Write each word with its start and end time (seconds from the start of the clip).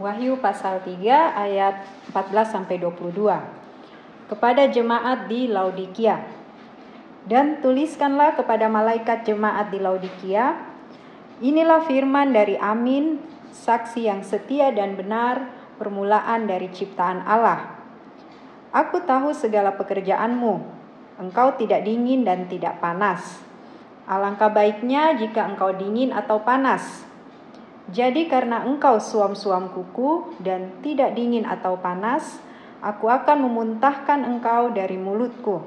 Wahyu 0.00 0.40
pasal 0.40 0.80
3 0.80 1.04
ayat 1.36 1.84
14 2.16 2.48
sampai 2.48 2.80
22. 2.80 3.12
Kepada 4.24 4.64
jemaat 4.64 5.28
di 5.28 5.52
Laodikia. 5.52 6.24
Dan 7.28 7.60
tuliskanlah 7.60 8.32
kepada 8.32 8.72
malaikat 8.72 9.28
jemaat 9.28 9.68
di 9.68 9.78
Laodikia, 9.78 10.56
inilah 11.44 11.84
firman 11.84 12.32
dari 12.32 12.56
Amin, 12.56 13.20
saksi 13.52 14.08
yang 14.08 14.24
setia 14.24 14.72
dan 14.72 14.96
benar, 14.96 15.52
permulaan 15.76 16.48
dari 16.48 16.72
ciptaan 16.72 17.28
Allah. 17.28 17.76
Aku 18.72 19.04
tahu 19.04 19.36
segala 19.36 19.76
pekerjaanmu. 19.76 20.80
Engkau 21.20 21.52
tidak 21.60 21.84
dingin 21.84 22.24
dan 22.24 22.48
tidak 22.48 22.80
panas. 22.80 23.44
Alangkah 24.08 24.48
baiknya 24.48 25.12
jika 25.20 25.44
engkau 25.44 25.76
dingin 25.76 26.16
atau 26.16 26.40
panas. 26.40 27.11
Jadi 27.90 28.30
karena 28.30 28.62
engkau 28.62 29.02
suam-suam 29.02 29.66
kuku 29.74 30.38
dan 30.38 30.78
tidak 30.86 31.18
dingin 31.18 31.42
atau 31.42 31.74
panas, 31.82 32.38
aku 32.78 33.10
akan 33.10 33.42
memuntahkan 33.50 34.22
engkau 34.22 34.70
dari 34.70 34.94
mulutku. 34.94 35.66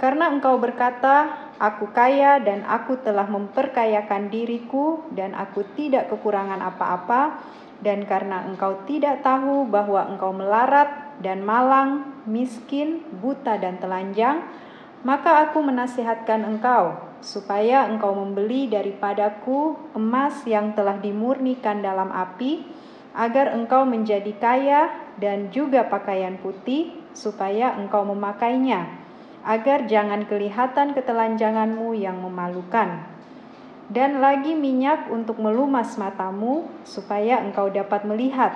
Karena 0.00 0.32
engkau 0.32 0.56
berkata, 0.56 1.52
aku 1.60 1.92
kaya 1.92 2.40
dan 2.40 2.64
aku 2.64 2.98
telah 3.04 3.28
memperkayakan 3.28 4.32
diriku 4.32 5.04
dan 5.12 5.36
aku 5.36 5.62
tidak 5.76 6.08
kekurangan 6.08 6.60
apa-apa, 6.60 7.40
dan 7.84 8.08
karena 8.08 8.48
engkau 8.48 8.80
tidak 8.88 9.20
tahu 9.20 9.68
bahwa 9.68 10.08
engkau 10.08 10.32
melarat 10.32 10.88
dan 11.20 11.44
malang, 11.44 12.16
miskin, 12.24 13.04
buta 13.20 13.60
dan 13.60 13.76
telanjang, 13.76 14.40
maka 15.04 15.46
aku 15.46 15.60
menasihatkan 15.60 16.42
engkau 16.48 17.13
supaya 17.24 17.88
engkau 17.88 18.12
membeli 18.12 18.68
daripadaku 18.68 19.80
emas 19.96 20.44
yang 20.44 20.76
telah 20.76 21.00
dimurnikan 21.00 21.80
dalam 21.80 22.12
api, 22.12 22.68
agar 23.16 23.56
engkau 23.56 23.88
menjadi 23.88 24.28
kaya 24.36 24.92
dan 25.16 25.48
juga 25.48 25.88
pakaian 25.88 26.36
putih, 26.36 26.92
supaya 27.16 27.72
engkau 27.80 28.04
memakainya, 28.04 28.92
agar 29.40 29.88
jangan 29.88 30.28
kelihatan 30.28 30.92
ketelanjanganmu 30.92 31.96
yang 31.96 32.20
memalukan. 32.20 33.08
Dan 33.88 34.20
lagi 34.20 34.52
minyak 34.52 35.08
untuk 35.08 35.40
melumas 35.40 35.96
matamu, 35.96 36.68
supaya 36.84 37.40
engkau 37.40 37.72
dapat 37.72 38.04
melihat. 38.04 38.52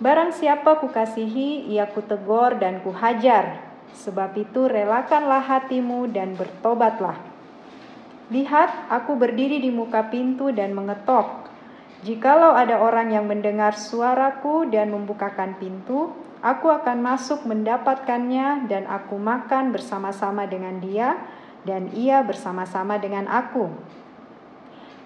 Barang 0.00 0.32
siapa 0.32 0.80
kukasihi, 0.80 1.68
ia 1.68 1.84
kutegur 1.92 2.56
dan 2.56 2.80
kuhajar. 2.80 3.68
Sebab 3.90 4.32
itu 4.38 4.64
relakanlah 4.70 5.44
hatimu 5.44 6.08
dan 6.08 6.38
bertobatlah 6.38 7.29
Lihat, 8.30 8.86
aku 8.86 9.18
berdiri 9.18 9.58
di 9.58 9.74
muka 9.74 10.06
pintu 10.06 10.54
dan 10.54 10.70
mengetok. 10.70 11.50
Jikalau 12.06 12.54
ada 12.54 12.78
orang 12.78 13.10
yang 13.10 13.26
mendengar 13.26 13.74
suaraku 13.74 14.70
dan 14.70 14.94
membukakan 14.94 15.58
pintu, 15.58 16.14
aku 16.38 16.70
akan 16.70 17.02
masuk 17.02 17.42
mendapatkannya 17.44 18.70
dan 18.70 18.86
aku 18.86 19.18
makan 19.18 19.74
bersama-sama 19.74 20.46
dengan 20.46 20.78
dia 20.78 21.18
dan 21.66 21.90
ia 21.92 22.22
bersama-sama 22.22 22.96
dengan 22.96 23.26
aku. 23.26 23.68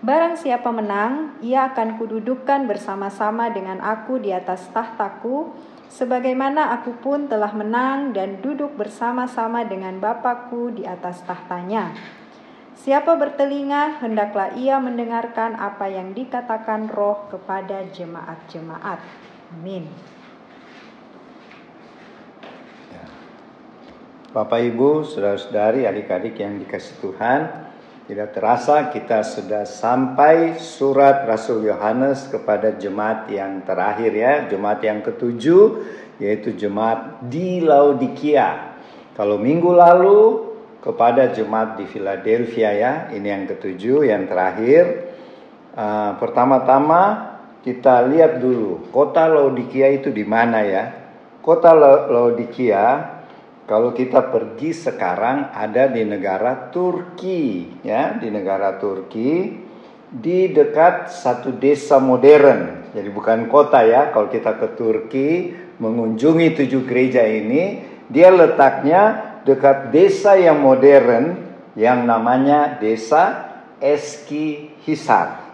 Barang 0.04 0.36
siapa 0.36 0.68
menang, 0.68 1.40
ia 1.40 1.72
akan 1.72 1.96
kududukkan 1.96 2.68
bersama-sama 2.68 3.48
dengan 3.48 3.80
aku 3.80 4.20
di 4.20 4.36
atas 4.36 4.68
tahtaku, 4.68 5.48
sebagaimana 5.88 6.76
aku 6.76 6.92
pun 7.00 7.24
telah 7.24 7.56
menang 7.56 8.12
dan 8.12 8.44
duduk 8.44 8.76
bersama-sama 8.76 9.64
dengan 9.64 9.96
Bapakku 9.96 10.76
di 10.76 10.84
atas 10.84 11.24
tahtanya. 11.24 11.96
Siapa 12.74 13.14
bertelinga, 13.14 14.02
hendaklah 14.02 14.58
ia 14.58 14.82
mendengarkan 14.82 15.54
apa 15.54 15.86
yang 15.86 16.10
dikatakan 16.10 16.90
Roh 16.90 17.30
kepada 17.30 17.86
jemaat-jemaat. 17.94 18.98
Amin. 19.54 19.86
Ya. 22.90 23.06
Bapak, 24.34 24.58
Ibu, 24.58 25.06
saudara-saudari, 25.06 25.86
adik-adik 25.86 26.34
yang 26.42 26.58
dikasih 26.58 26.98
Tuhan, 26.98 27.40
tidak 28.10 28.36
terasa 28.36 28.90
kita 28.90 29.22
sudah 29.22 29.64
sampai 29.64 30.58
surat 30.58 31.24
Rasul 31.24 31.64
Yohanes 31.64 32.28
kepada 32.28 32.74
jemaat 32.74 33.30
yang 33.30 33.62
terakhir 33.62 34.12
ya, 34.12 34.32
jemaat 34.50 34.82
yang 34.82 35.00
ketujuh, 35.00 35.86
yaitu 36.18 36.52
jemaat 36.58 37.22
di 37.30 37.62
Laodikia. 37.62 38.76
Kalau 39.14 39.38
minggu 39.38 39.70
lalu 39.70 40.53
kepada 40.84 41.32
jemaat 41.32 41.80
di 41.80 41.88
Philadelphia 41.88 42.70
ya. 42.76 42.92
Ini 43.08 43.24
yang 43.24 43.44
ketujuh, 43.48 44.04
yang 44.04 44.28
terakhir. 44.28 45.16
Uh, 45.72 46.20
pertama-tama 46.20 47.34
kita 47.64 48.04
lihat 48.12 48.38
dulu 48.44 48.92
kota 48.92 49.24
Laodikia 49.24 49.96
itu 49.96 50.12
di 50.12 50.28
mana 50.28 50.60
ya. 50.60 50.84
Kota 51.40 51.72
Laodikia 52.12 53.16
kalau 53.64 53.96
kita 53.96 54.28
pergi 54.28 54.76
sekarang 54.76 55.48
ada 55.56 55.88
di 55.88 56.04
negara 56.04 56.68
Turki 56.68 57.80
ya, 57.80 58.20
di 58.20 58.28
negara 58.28 58.76
Turki 58.76 59.64
di 60.14 60.52
dekat 60.52 61.08
satu 61.10 61.56
desa 61.56 61.96
modern. 61.96 62.92
Jadi 62.92 63.08
bukan 63.08 63.48
kota 63.48 63.82
ya. 63.82 64.12
Kalau 64.12 64.28
kita 64.28 64.60
ke 64.60 64.68
Turki 64.76 65.28
mengunjungi 65.80 66.54
tujuh 66.54 66.84
gereja 66.86 67.24
ini, 67.24 67.82
dia 68.06 68.28
letaknya 68.30 69.33
dekat 69.44 69.92
desa 69.92 70.34
yang 70.40 70.64
modern 70.64 71.52
yang 71.76 72.08
namanya 72.08 72.80
desa 72.80 73.52
Eski 73.78 74.72
Hisar 74.82 75.44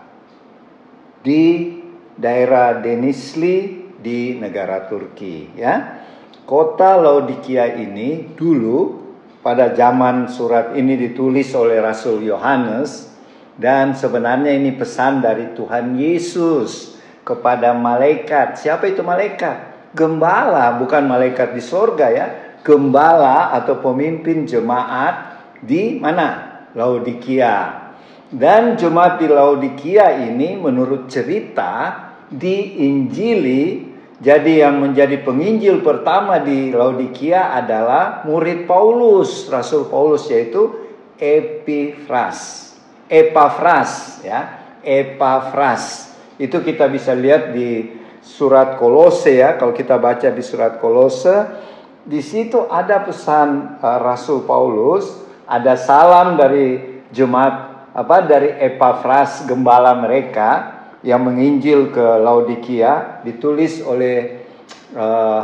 di 1.21 1.77
daerah 2.15 2.79
Denizli 2.79 3.91
di 3.99 4.39
negara 4.39 4.87
Turki 4.87 5.59
ya. 5.59 6.01
Kota 6.47 6.99
Laodikia 6.99 7.79
ini 7.79 8.35
dulu 8.35 8.99
pada 9.39 9.71
zaman 9.71 10.27
surat 10.27 10.75
ini 10.75 10.99
ditulis 10.99 11.55
oleh 11.55 11.79
Rasul 11.79 12.27
Yohanes 12.27 13.07
dan 13.55 13.95
sebenarnya 13.95 14.51
ini 14.51 14.75
pesan 14.75 15.23
dari 15.23 15.55
Tuhan 15.55 15.95
Yesus 15.95 16.99
kepada 17.23 17.71
malaikat. 17.71 18.59
Siapa 18.59 18.91
itu 18.91 19.07
malaikat? 19.07 19.71
Gembala, 19.95 20.75
bukan 20.79 21.07
malaikat 21.07 21.55
di 21.55 21.63
sorga 21.63 22.11
ya 22.11 22.50
gembala 22.65 23.55
atau 23.57 23.81
pemimpin 23.81 24.45
jemaat 24.45 25.41
di 25.61 25.97
mana? 26.01 26.63
Laodikia. 26.77 27.89
Dan 28.31 28.79
jemaat 28.79 29.19
di 29.19 29.27
Laodikia 29.27 30.31
ini 30.31 30.55
menurut 30.55 31.11
cerita 31.11 31.99
di 32.31 32.87
Injili 32.87 33.91
jadi 34.21 34.69
yang 34.69 34.85
menjadi 34.85 35.25
penginjil 35.25 35.81
pertama 35.81 36.45
di 36.45 36.69
Laodikia 36.71 37.57
adalah 37.57 38.21
murid 38.29 38.69
Paulus, 38.69 39.49
Rasul 39.49 39.89
Paulus 39.89 40.29
yaitu 40.29 40.69
Epifras. 41.17 42.71
Epafras 43.09 44.21
ya, 44.21 44.61
Epafras. 44.85 46.13
Itu 46.37 46.61
kita 46.61 46.93
bisa 46.93 47.17
lihat 47.17 47.57
di 47.57 47.97
surat 48.21 48.77
Kolose 48.77 49.41
ya, 49.41 49.57
kalau 49.57 49.73
kita 49.73 49.97
baca 49.97 50.29
di 50.29 50.45
surat 50.45 50.77
Kolose 50.85 51.69
di 52.05 52.21
situ 52.25 52.65
ada 52.69 53.05
pesan 53.05 53.81
uh, 53.81 53.99
Rasul 54.01 54.49
Paulus, 54.49 55.21
ada 55.45 55.77
salam 55.77 56.41
dari 56.41 57.01
jemaat 57.13 57.71
apa 57.91 58.23
dari 58.23 58.55
Epafras 58.55 59.45
gembala 59.45 59.99
mereka 59.99 60.81
yang 61.03 61.27
menginjil 61.27 61.91
ke 61.91 62.07
Laodikia 62.23 63.25
ditulis 63.27 63.83
oleh 63.83 64.47
uh, 64.95 65.43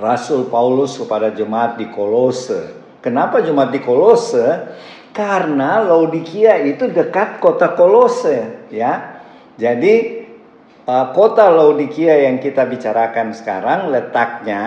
Rasul 0.00 0.48
Paulus 0.48 0.96
kepada 0.96 1.28
jemaat 1.32 1.76
di 1.76 1.88
Kolose. 1.92 2.76
Kenapa 3.04 3.44
jemaat 3.44 3.72
di 3.72 3.80
Kolose? 3.80 4.76
Karena 5.12 5.80
Laodikia 5.84 6.60
itu 6.64 6.88
dekat 6.88 7.40
kota 7.40 7.76
Kolose, 7.76 8.68
ya. 8.72 9.22
Jadi 9.60 10.24
uh, 10.88 11.12
kota 11.12 11.52
Laodikia 11.52 12.28
yang 12.28 12.40
kita 12.40 12.64
bicarakan 12.64 13.36
sekarang 13.36 13.92
letaknya 13.92 14.64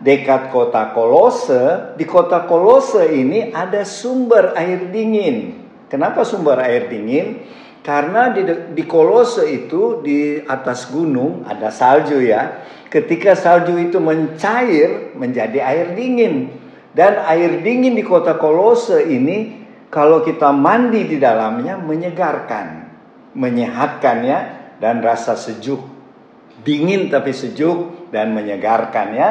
dekat 0.00 0.48
kota 0.48 0.96
Kolose, 0.96 1.94
di 1.94 2.08
kota 2.08 2.48
Kolose 2.48 3.04
ini 3.12 3.52
ada 3.52 3.84
sumber 3.84 4.56
air 4.56 4.88
dingin. 4.88 5.60
Kenapa 5.92 6.24
sumber 6.24 6.56
air 6.64 6.88
dingin? 6.88 7.44
Karena 7.80 8.32
di, 8.32 8.44
di 8.76 8.84
Kolose 8.84 9.44
itu 9.48 10.04
di 10.04 10.40
atas 10.40 10.88
gunung 10.88 11.44
ada 11.44 11.72
salju 11.72 12.20
ya. 12.20 12.64
Ketika 12.90 13.36
salju 13.36 13.76
itu 13.80 14.00
mencair 14.02 15.14
menjadi 15.16 15.62
air 15.62 15.86
dingin. 15.94 16.58
Dan 16.90 17.22
air 17.22 17.62
dingin 17.62 17.94
di 17.94 18.02
kota 18.02 18.34
Kolose 18.34 19.06
ini 19.06 19.62
kalau 19.90 20.26
kita 20.26 20.50
mandi 20.50 21.06
di 21.06 21.22
dalamnya 21.22 21.78
menyegarkan, 21.78 22.66
menyehatkan 23.38 24.16
ya 24.26 24.40
dan 24.82 24.98
rasa 24.98 25.38
sejuk. 25.38 25.78
Dingin 26.60 27.08
tapi 27.08 27.30
sejuk 27.30 28.10
dan 28.10 28.34
menyegarkan 28.34 29.08
ya. 29.14 29.28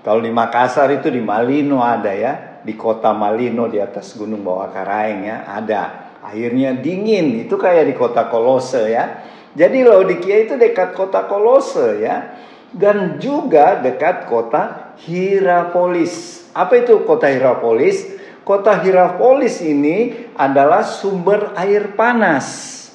Kalau 0.00 0.24
di 0.24 0.32
Makassar 0.32 0.88
itu 0.96 1.12
di 1.12 1.20
Malino 1.20 1.84
ada 1.84 2.08
ya, 2.12 2.32
di 2.64 2.72
kota 2.72 3.12
Malino 3.12 3.68
di 3.68 3.76
atas 3.76 4.16
Gunung 4.16 4.40
Bawah 4.40 4.72
Karaeng 4.72 5.28
ya, 5.28 5.44
ada. 5.44 5.82
Airnya 6.20 6.76
dingin, 6.76 7.48
itu 7.48 7.56
kayak 7.56 7.88
di 7.88 7.94
kota 7.96 8.28
Kolose 8.28 8.92
ya. 8.92 9.24
Jadi 9.56 9.82
Laodikia 9.82 10.46
itu 10.46 10.54
dekat 10.60 10.92
kota 10.92 11.24
Kolose 11.24 12.00
ya. 12.00 12.36
Dan 12.70 13.18
juga 13.18 13.82
dekat 13.82 14.30
kota 14.30 14.94
Hierapolis. 15.02 16.46
Apa 16.54 16.86
itu 16.86 17.02
kota 17.02 17.26
Hierapolis? 17.26 18.20
Kota 18.46 18.78
Hierapolis 18.78 19.58
ini 19.64 20.28
adalah 20.38 20.86
sumber 20.86 21.50
air 21.58 21.98
panas. 21.98 22.46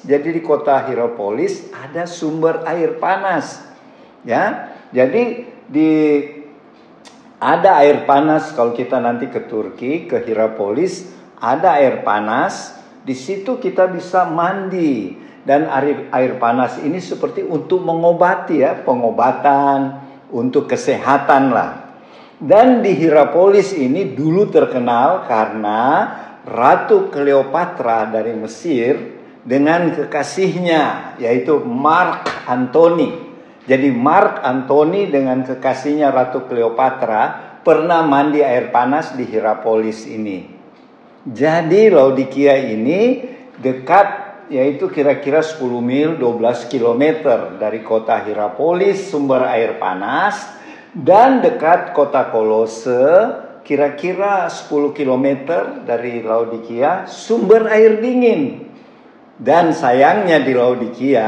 Jadi 0.06 0.38
di 0.38 0.40
kota 0.40 0.80
Hierapolis 0.86 1.68
ada 1.76 2.08
sumber 2.08 2.64
air 2.64 2.96
panas. 2.96 3.60
Ya. 4.24 4.72
Jadi 4.94 5.50
di 5.66 5.90
ada 7.36 7.84
air 7.84 8.08
panas 8.08 8.52
kalau 8.56 8.72
kita 8.72 8.96
nanti 8.96 9.28
ke 9.28 9.44
Turki, 9.44 10.08
ke 10.08 10.24
Hierapolis, 10.24 11.04
ada 11.36 11.76
air 11.76 12.00
panas. 12.00 12.72
Di 13.04 13.12
situ 13.12 13.60
kita 13.60 13.86
bisa 13.92 14.26
mandi 14.26 15.14
dan 15.46 15.68
air 15.68 16.10
air 16.10 16.40
panas 16.42 16.80
ini 16.82 16.98
seperti 16.98 17.44
untuk 17.44 17.84
mengobati 17.84 18.64
ya, 18.64 18.82
pengobatan 18.82 20.00
untuk 20.32 20.66
kesehatan 20.66 21.52
lah. 21.52 21.70
Dan 22.36 22.84
di 22.84 22.92
Hierapolis 22.96 23.72
ini 23.72 24.12
dulu 24.12 24.48
terkenal 24.52 25.24
karena 25.24 25.80
Ratu 26.44 27.08
Cleopatra 27.08 28.08
dari 28.12 28.36
Mesir 28.36 29.16
dengan 29.46 29.92
kekasihnya 29.92 31.16
yaitu 31.22 31.62
Mark 31.64 32.28
Antony 32.44 33.25
jadi 33.66 33.90
Mark 33.90 34.46
Antony 34.46 35.10
dengan 35.10 35.42
kekasihnya 35.42 36.14
Ratu 36.14 36.46
Cleopatra 36.46 37.58
pernah 37.66 38.06
mandi 38.06 38.38
air 38.38 38.70
panas 38.70 39.18
di 39.18 39.26
Hierapolis 39.26 40.06
ini. 40.06 40.46
Jadi 41.26 41.90
Laodikia 41.90 42.54
ini 42.62 43.26
dekat 43.58 44.26
yaitu 44.46 44.86
kira-kira 44.86 45.42
10 45.42 45.58
mil 45.82 46.14
12 46.14 46.70
km 46.70 47.02
dari 47.58 47.82
kota 47.82 48.22
Hierapolis 48.22 49.10
sumber 49.10 49.42
air 49.50 49.82
panas 49.82 50.38
dan 50.94 51.42
dekat 51.42 51.90
kota 51.90 52.30
Kolose 52.30 53.02
kira-kira 53.66 54.46
10 54.46 54.94
km 54.94 55.26
dari 55.82 56.22
Laodikia 56.22 57.10
sumber 57.10 57.66
air 57.66 57.98
dingin. 57.98 58.62
Dan 59.36 59.74
sayangnya 59.74 60.38
di 60.38 60.54
Laodikia 60.54 61.26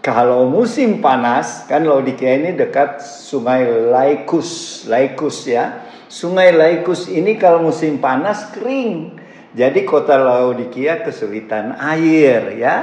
kalau 0.00 0.48
musim 0.48 1.04
panas, 1.04 1.68
kan 1.68 1.84
Laodikia 1.84 2.40
ini 2.40 2.56
dekat 2.56 3.04
sungai 3.04 3.68
Laikus, 3.68 4.82
Laikus 4.88 5.44
ya. 5.44 5.84
Sungai 6.08 6.56
Laikus 6.56 7.12
ini 7.12 7.36
kalau 7.36 7.68
musim 7.68 8.00
panas 8.00 8.48
kering. 8.56 9.20
Jadi 9.52 9.84
kota 9.84 10.16
Laodikia 10.16 11.04
kesulitan 11.04 11.76
air 11.76 12.56
ya. 12.56 12.76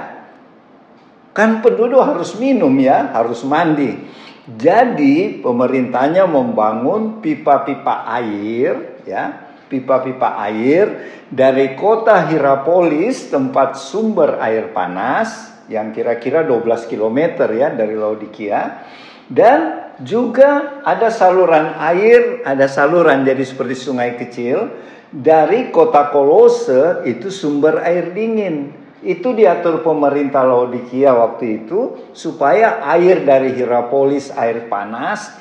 Kan 1.34 1.66
penduduk 1.66 2.06
harus 2.06 2.38
minum 2.38 2.74
ya, 2.78 3.10
harus 3.10 3.42
mandi. 3.42 3.98
Jadi 4.46 5.42
pemerintahnya 5.42 6.30
membangun 6.30 7.18
pipa-pipa 7.18 8.06
air 8.14 9.02
ya, 9.10 9.58
pipa-pipa 9.66 10.38
air 10.46 10.86
dari 11.34 11.74
kota 11.74 12.30
Hierapolis 12.30 13.34
tempat 13.34 13.74
sumber 13.76 14.38
air 14.38 14.70
panas 14.70 15.57
yang 15.68 15.92
kira-kira 15.92 16.48
12 16.48 16.88
km 16.88 17.48
ya 17.52 17.72
dari 17.76 17.96
Laodikia 17.96 18.88
dan 19.28 19.92
juga 20.00 20.80
ada 20.88 21.12
saluran 21.12 21.76
air, 21.76 22.46
ada 22.48 22.70
saluran 22.70 23.28
jadi 23.28 23.44
seperti 23.44 23.76
sungai 23.76 24.16
kecil 24.16 24.72
dari 25.12 25.74
kota 25.74 26.12
Kolose 26.12 27.04
itu 27.08 27.28
sumber 27.28 27.84
air 27.84 28.16
dingin. 28.16 28.88
Itu 29.04 29.36
diatur 29.38 29.86
pemerintah 29.86 30.42
Laodikia 30.42 31.14
waktu 31.14 31.64
itu 31.64 32.10
supaya 32.18 32.82
air 32.98 33.24
dari 33.24 33.54
Hierapolis 33.54 34.34
air 34.34 34.66
panas, 34.72 35.34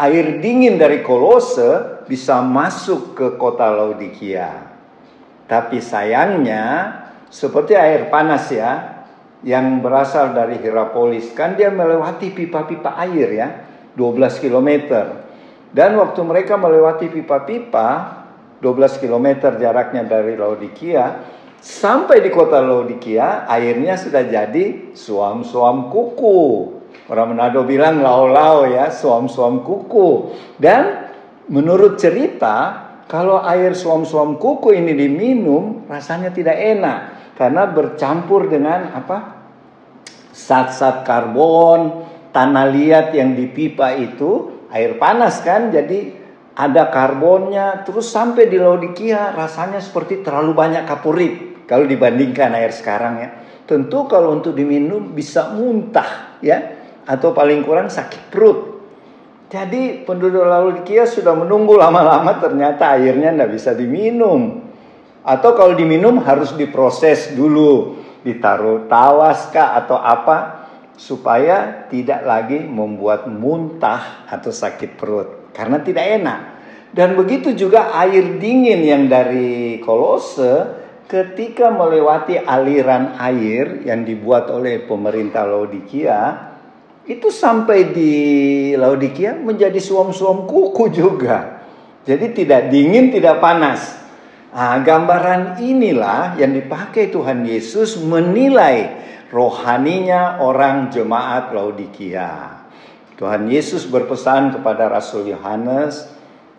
air 0.00 0.42
dingin 0.42 0.80
dari 0.80 1.04
Kolose 1.04 2.02
bisa 2.08 2.42
masuk 2.42 3.14
ke 3.14 3.26
kota 3.38 3.68
Laodikia. 3.68 4.74
Tapi 5.46 5.78
sayangnya 5.78 6.64
seperti 7.30 7.78
air 7.78 8.10
panas 8.10 8.50
ya, 8.50 8.95
yang 9.46 9.78
berasal 9.78 10.34
dari 10.34 10.58
Hierapolis. 10.58 11.30
Kan 11.30 11.54
dia 11.54 11.70
melewati 11.70 12.34
pipa-pipa 12.34 12.98
air 12.98 13.28
ya 13.30 13.48
12 13.94 14.42
km 14.42 14.70
dan 15.76 15.92
waktu 16.00 16.20
mereka 16.24 16.56
melewati 16.56 17.12
pipa-pipa 17.12 17.88
12 18.64 19.02
km 19.02 19.52
jaraknya 19.60 20.08
dari 20.08 20.32
Laodikia 20.32 21.20
sampai 21.60 22.24
di 22.24 22.32
kota 22.32 22.64
Laodikia 22.64 23.44
airnya 23.44 24.00
sudah 24.00 24.24
jadi 24.24 24.96
suam-suam 24.96 25.92
kuku. 25.92 26.72
Orang 27.12 27.36
Manado 27.36 27.62
bilang 27.68 28.00
lau-lau 28.00 28.64
ya 28.66 28.88
suam-suam 28.88 29.60
kuku. 29.60 30.32
Dan 30.56 31.12
menurut 31.52 32.00
cerita 32.00 32.88
kalau 33.04 33.44
air 33.44 33.76
suam-suam 33.76 34.40
kuku 34.40 34.74
ini 34.74 34.96
diminum 34.96 35.84
rasanya 35.92 36.32
tidak 36.32 36.56
enak. 36.56 36.98
Karena 37.36 37.68
bercampur 37.68 38.48
dengan 38.48 38.96
apa 38.96 39.35
zat-zat 40.36 41.08
karbon, 41.08 42.04
tanah 42.36 42.68
liat 42.68 43.16
yang 43.16 43.32
di 43.32 43.48
pipa 43.48 43.96
itu 43.96 44.60
air 44.68 45.00
panas 45.00 45.40
kan, 45.40 45.72
jadi 45.72 46.12
ada 46.52 46.92
karbonnya, 46.92 47.84
terus 47.88 48.12
sampai 48.12 48.52
di 48.52 48.60
Laodikia 48.60 49.32
rasanya 49.32 49.80
seperti 49.80 50.20
terlalu 50.20 50.52
banyak 50.52 50.84
kapurit 50.84 51.64
kalau 51.64 51.88
dibandingkan 51.88 52.52
air 52.52 52.72
sekarang 52.72 53.14
ya. 53.24 53.28
Tentu 53.64 54.04
kalau 54.06 54.36
untuk 54.36 54.52
diminum 54.52 55.16
bisa 55.16 55.56
muntah 55.56 56.38
ya, 56.44 56.76
atau 57.08 57.32
paling 57.32 57.64
kurang 57.64 57.88
sakit 57.88 58.28
perut. 58.28 58.76
Jadi 59.48 60.04
penduduk 60.04 60.44
Laodikia 60.44 61.08
sudah 61.08 61.32
menunggu 61.32 61.78
lama-lama 61.78 62.36
ternyata 62.36 62.98
airnya 62.98 63.32
tidak 63.32 63.50
bisa 63.56 63.70
diminum. 63.72 64.68
Atau 65.26 65.58
kalau 65.58 65.74
diminum 65.74 66.22
harus 66.22 66.54
diproses 66.54 67.34
dulu 67.34 67.95
ditaruh 68.26 68.90
tawas 68.90 69.54
kah 69.54 69.78
atau 69.78 69.94
apa 69.94 70.66
supaya 70.98 71.86
tidak 71.86 72.26
lagi 72.26 72.58
membuat 72.66 73.30
muntah 73.30 74.26
atau 74.26 74.50
sakit 74.50 74.98
perut 74.98 75.54
karena 75.54 75.78
tidak 75.78 76.04
enak. 76.18 76.40
Dan 76.90 77.14
begitu 77.14 77.52
juga 77.52 77.92
air 77.94 78.40
dingin 78.40 78.80
yang 78.82 79.04
dari 79.06 79.78
Kolose 79.84 80.82
ketika 81.06 81.70
melewati 81.70 82.40
aliran 82.40 83.14
air 83.20 83.86
yang 83.86 84.02
dibuat 84.02 84.50
oleh 84.50 84.82
pemerintah 84.82 85.46
Laodikia 85.46 86.18
itu 87.06 87.30
sampai 87.30 87.94
di 87.94 88.12
Laodikia 88.74 89.38
menjadi 89.38 89.78
suam-suam 89.78 90.48
kuku 90.48 90.90
juga. 90.90 91.62
Jadi 92.02 92.34
tidak 92.34 92.70
dingin, 92.70 93.14
tidak 93.14 93.38
panas. 93.38 94.05
Nah, 94.56 94.80
gambaran 94.80 95.60
inilah 95.60 96.40
yang 96.40 96.56
dipakai 96.56 97.12
Tuhan 97.12 97.44
Yesus 97.44 98.00
menilai 98.00 98.88
rohaninya 99.28 100.40
orang 100.40 100.88
jemaat 100.88 101.52
Laodikia. 101.52 102.64
Tuhan 103.20 103.52
Yesus 103.52 103.84
berpesan 103.84 104.56
kepada 104.56 104.88
Rasul 104.88 105.28
Yohanes, 105.28 106.08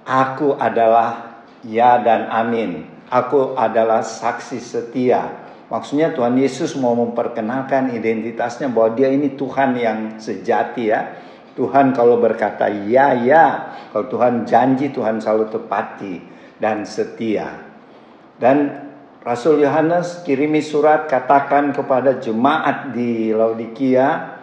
"Aku 0.06 0.54
adalah 0.62 1.42
ya 1.66 1.98
dan 2.06 2.30
amin. 2.30 2.86
Aku 3.10 3.58
adalah 3.58 4.06
saksi 4.06 4.62
setia." 4.62 5.50
Maksudnya 5.74 6.14
Tuhan 6.14 6.38
Yesus 6.38 6.78
mau 6.78 6.94
memperkenalkan 6.94 7.98
identitasnya 7.98 8.70
bahwa 8.70 8.94
dia 8.94 9.10
ini 9.10 9.34
Tuhan 9.34 9.74
yang 9.74 10.22
sejati 10.22 10.94
ya. 10.94 11.18
Tuhan 11.58 11.98
kalau 11.98 12.22
berkata 12.22 12.70
ya 12.70 13.18
ya, 13.26 13.74
kalau 13.90 14.06
Tuhan 14.06 14.46
janji 14.46 14.94
Tuhan 14.94 15.18
selalu 15.18 15.50
tepati 15.50 16.22
dan 16.62 16.86
setia. 16.86 17.67
Dan 18.38 18.88
Rasul 19.26 19.60
Yohanes 19.66 20.24
kirimi 20.24 20.62
surat 20.62 21.10
katakan 21.10 21.74
kepada 21.74 22.22
jemaat 22.22 22.94
di 22.94 23.34
Laodikia, 23.34 24.40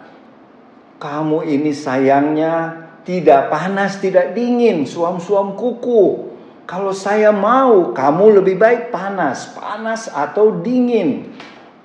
kamu 0.99 1.47
ini 1.47 1.71
sayangnya 1.71 2.85
tidak 3.07 3.49
panas, 3.49 3.97
tidak 3.97 4.35
dingin, 4.35 4.83
suam-suam 4.83 5.55
kuku. 5.55 6.35
Kalau 6.69 6.91
saya 6.91 7.33
mau, 7.33 7.93
kamu 7.93 8.41
lebih 8.41 8.61
baik 8.61 8.93
panas, 8.93 9.53
panas 9.57 10.09
atau 10.11 10.59
dingin. 10.59 11.33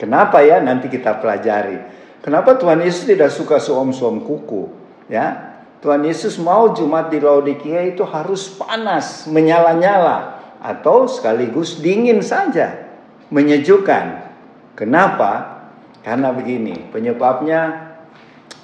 Kenapa 0.01 0.41
ya? 0.41 0.59
Nanti 0.61 0.89
kita 0.89 1.21
pelajari. 1.21 1.81
Kenapa 2.21 2.57
Tuhan 2.57 2.85
Yesus 2.85 3.09
tidak 3.09 3.33
suka 3.33 3.61
suam-suam 3.61 4.25
kuku? 4.25 4.73
Ya, 5.09 5.57
Tuhan 5.81 6.05
Yesus 6.05 6.37
mau 6.37 6.73
Jumat 6.77 7.09
di 7.09 7.21
Laodikia 7.21 7.85
itu 7.89 8.05
harus 8.05 8.53
panas, 8.57 9.25
menyala-nyala 9.29 10.40
atau 10.61 11.09
sekaligus 11.09 11.81
dingin 11.81 12.21
saja, 12.21 12.89
menyejukkan. 13.33 14.31
Kenapa? 14.77 15.65
Karena 16.01 16.33
begini, 16.33 16.89
penyebabnya 16.89 17.93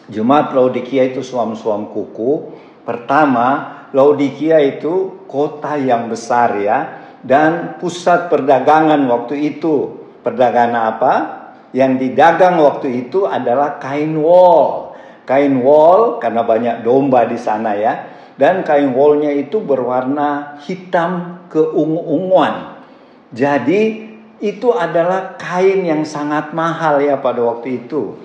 Jumat 0.08 0.54
Laodikia 0.56 1.12
itu 1.12 1.20
suam-suam 1.20 1.92
kuku. 1.92 2.56
Pertama, 2.86 3.74
Laodikia 3.92 4.62
itu 4.62 5.26
kota 5.26 5.76
yang 5.76 6.08
besar 6.08 6.56
ya 6.62 6.78
dan 7.20 7.76
pusat 7.82 8.32
perdagangan 8.32 9.02
waktu 9.10 9.56
itu. 9.56 10.06
Perdagangan 10.24 10.82
apa? 10.94 11.14
yang 11.76 12.00
didagang 12.00 12.56
waktu 12.56 13.04
itu 13.04 13.28
adalah 13.28 13.76
kain 13.76 14.16
wol. 14.16 14.96
Kain 15.28 15.60
wol 15.60 16.16
karena 16.16 16.40
banyak 16.40 16.76
domba 16.80 17.28
di 17.28 17.36
sana 17.36 17.76
ya. 17.76 17.94
Dan 18.36 18.64
kain 18.64 18.96
wolnya 18.96 19.32
itu 19.32 19.60
berwarna 19.60 20.60
hitam 20.64 21.35
keungu-unguan. 21.48 22.78
Jadi 23.34 24.06
itu 24.40 24.68
adalah 24.72 25.40
kain 25.40 25.84
yang 25.84 26.04
sangat 26.04 26.52
mahal 26.52 27.00
ya 27.00 27.16
pada 27.18 27.40
waktu 27.40 27.86
itu. 27.86 28.16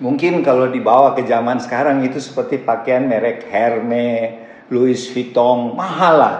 Mungkin 0.00 0.40
kalau 0.40 0.72
dibawa 0.72 1.12
ke 1.12 1.28
zaman 1.28 1.60
sekarang 1.60 2.00
itu 2.02 2.16
seperti 2.18 2.64
pakaian 2.64 3.04
merek 3.04 3.44
Hermes, 3.52 4.48
Louis 4.72 4.96
Vuitton, 5.12 5.76
mahal 5.76 6.14
lah. 6.16 6.36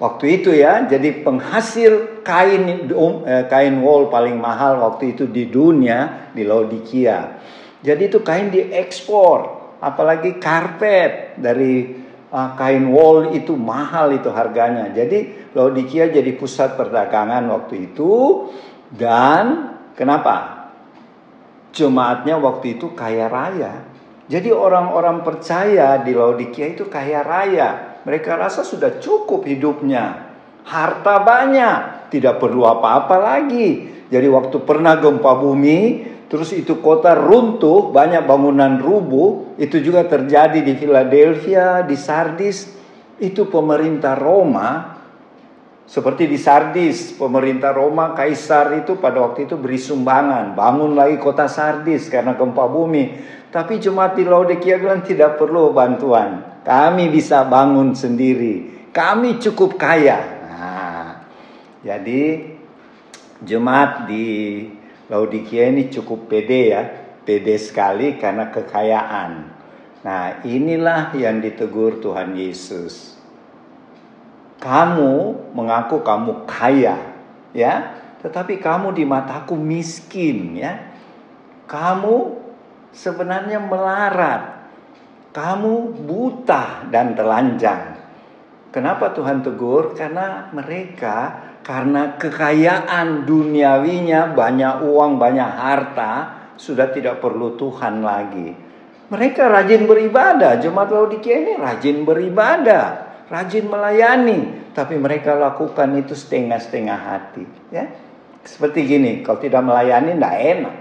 Waktu 0.00 0.42
itu 0.42 0.50
ya, 0.50 0.82
jadi 0.90 1.22
penghasil 1.22 2.24
kain 2.26 2.90
eh, 2.90 3.44
kain 3.46 3.78
wol 3.78 4.10
paling 4.10 4.34
mahal 4.40 4.82
waktu 4.82 5.14
itu 5.14 5.30
di 5.30 5.46
dunia 5.46 6.32
di 6.34 6.42
Laodikia. 6.42 7.38
Jadi 7.84 8.10
itu 8.10 8.24
kain 8.24 8.50
diekspor, 8.50 9.38
apalagi 9.78 10.40
karpet 10.40 11.38
dari 11.38 12.03
uh, 12.34 12.50
kain 12.58 12.90
wol 12.90 13.30
itu 13.30 13.54
mahal 13.54 14.10
itu 14.10 14.26
harganya. 14.34 14.90
Jadi 14.90 15.46
Laodikia 15.54 16.10
jadi 16.10 16.34
pusat 16.34 16.74
perdagangan 16.74 17.46
waktu 17.46 17.94
itu 17.94 18.50
dan 18.90 19.78
kenapa? 19.94 20.66
Jemaatnya 21.70 22.38
waktu 22.42 22.78
itu 22.78 22.90
kaya 22.98 23.30
raya. 23.30 23.86
Jadi 24.26 24.50
orang-orang 24.50 25.22
percaya 25.22 26.02
di 26.02 26.10
Laodikia 26.10 26.74
itu 26.74 26.90
kaya 26.90 27.22
raya. 27.22 28.02
Mereka 28.02 28.34
rasa 28.34 28.66
sudah 28.66 28.98
cukup 28.98 29.46
hidupnya. 29.46 30.34
Harta 30.64 31.20
banyak, 31.20 32.08
tidak 32.08 32.40
perlu 32.40 32.64
apa-apa 32.64 33.16
lagi. 33.20 33.94
Jadi 34.08 34.26
waktu 34.32 34.56
pernah 34.64 34.96
gempa 34.96 35.34
bumi, 35.36 36.08
terus 36.34 36.50
itu 36.50 36.82
kota 36.82 37.14
runtuh, 37.14 37.94
banyak 37.94 38.26
bangunan 38.26 38.82
rubuh, 38.82 39.54
itu 39.54 39.78
juga 39.78 40.02
terjadi 40.02 40.66
di 40.66 40.74
Philadelphia, 40.74 41.86
di 41.86 41.94
Sardis. 41.94 42.74
Itu 43.22 43.46
pemerintah 43.46 44.18
Roma 44.18 44.98
seperti 45.84 46.26
di 46.26 46.34
Sardis, 46.34 47.14
pemerintah 47.14 47.70
Roma, 47.70 48.16
Kaisar 48.18 48.74
itu 48.82 48.98
pada 48.98 49.20
waktu 49.20 49.46
itu 49.46 49.54
beri 49.54 49.76
sumbangan, 49.76 50.56
bangun 50.58 50.98
lagi 50.98 51.20
kota 51.22 51.46
Sardis 51.46 52.10
karena 52.10 52.34
gempa 52.34 52.66
bumi. 52.66 53.14
Tapi 53.54 53.78
jemaat 53.78 54.18
di 54.18 54.26
Laodikia 54.26 54.82
bilang 54.82 55.06
tidak 55.06 55.38
perlu 55.38 55.70
bantuan. 55.70 56.58
Kami 56.66 57.12
bisa 57.14 57.46
bangun 57.46 57.94
sendiri. 57.94 58.88
Kami 58.90 59.38
cukup 59.38 59.78
kaya. 59.78 60.18
Nah, 60.50 61.22
jadi 61.86 62.56
jemaat 63.44 64.10
di 64.10 64.26
Laodikia 65.14 65.70
ini 65.70 65.86
cukup 65.94 66.26
pede 66.26 66.74
ya. 66.74 66.82
Pede 67.22 67.54
sekali 67.54 68.18
karena 68.18 68.50
kekayaan. 68.50 69.32
Nah, 70.02 70.42
inilah 70.42 71.14
yang 71.14 71.38
ditegur 71.38 72.02
Tuhan 72.02 72.34
Yesus. 72.34 73.14
Kamu 74.58 75.14
mengaku 75.54 76.02
kamu 76.02 76.44
kaya, 76.44 76.98
ya, 77.54 77.74
tetapi 78.20 78.58
kamu 78.60 78.92
di 78.92 79.04
mataku 79.06 79.56
miskin, 79.56 80.58
ya. 80.58 80.92
Kamu 81.70 82.42
sebenarnya 82.92 83.62
melarat. 83.62 84.66
Kamu 85.32 86.04
buta 86.04 86.90
dan 86.90 87.16
telanjang. 87.16 87.96
Kenapa 88.74 89.14
Tuhan 89.16 89.40
tegur? 89.40 89.96
Karena 89.96 90.50
mereka 90.52 91.40
karena 91.64 92.20
kekayaan 92.20 93.24
duniawinya 93.24 94.36
banyak 94.36 94.84
uang, 94.84 95.16
banyak 95.16 95.48
harta, 95.48 96.12
sudah 96.60 96.92
tidak 96.92 97.24
perlu 97.24 97.56
Tuhan 97.56 98.04
lagi. 98.04 98.52
Mereka 99.08 99.48
rajin 99.48 99.88
beribadah, 99.88 100.60
jemaat 100.60 100.92
Laodikia 100.92 101.40
ini 101.40 101.52
rajin 101.56 102.04
beribadah, 102.04 102.84
rajin 103.32 103.64
melayani, 103.64 104.72
tapi 104.76 105.00
mereka 105.00 105.34
lakukan 105.34 105.96
itu 105.96 106.12
setengah-setengah 106.12 106.98
hati, 107.00 107.44
ya. 107.72 107.88
Seperti 108.44 108.84
gini, 108.84 109.24
kalau 109.24 109.40
tidak 109.40 109.64
melayani 109.64 110.20
tidak 110.20 110.36
enak. 110.36 110.76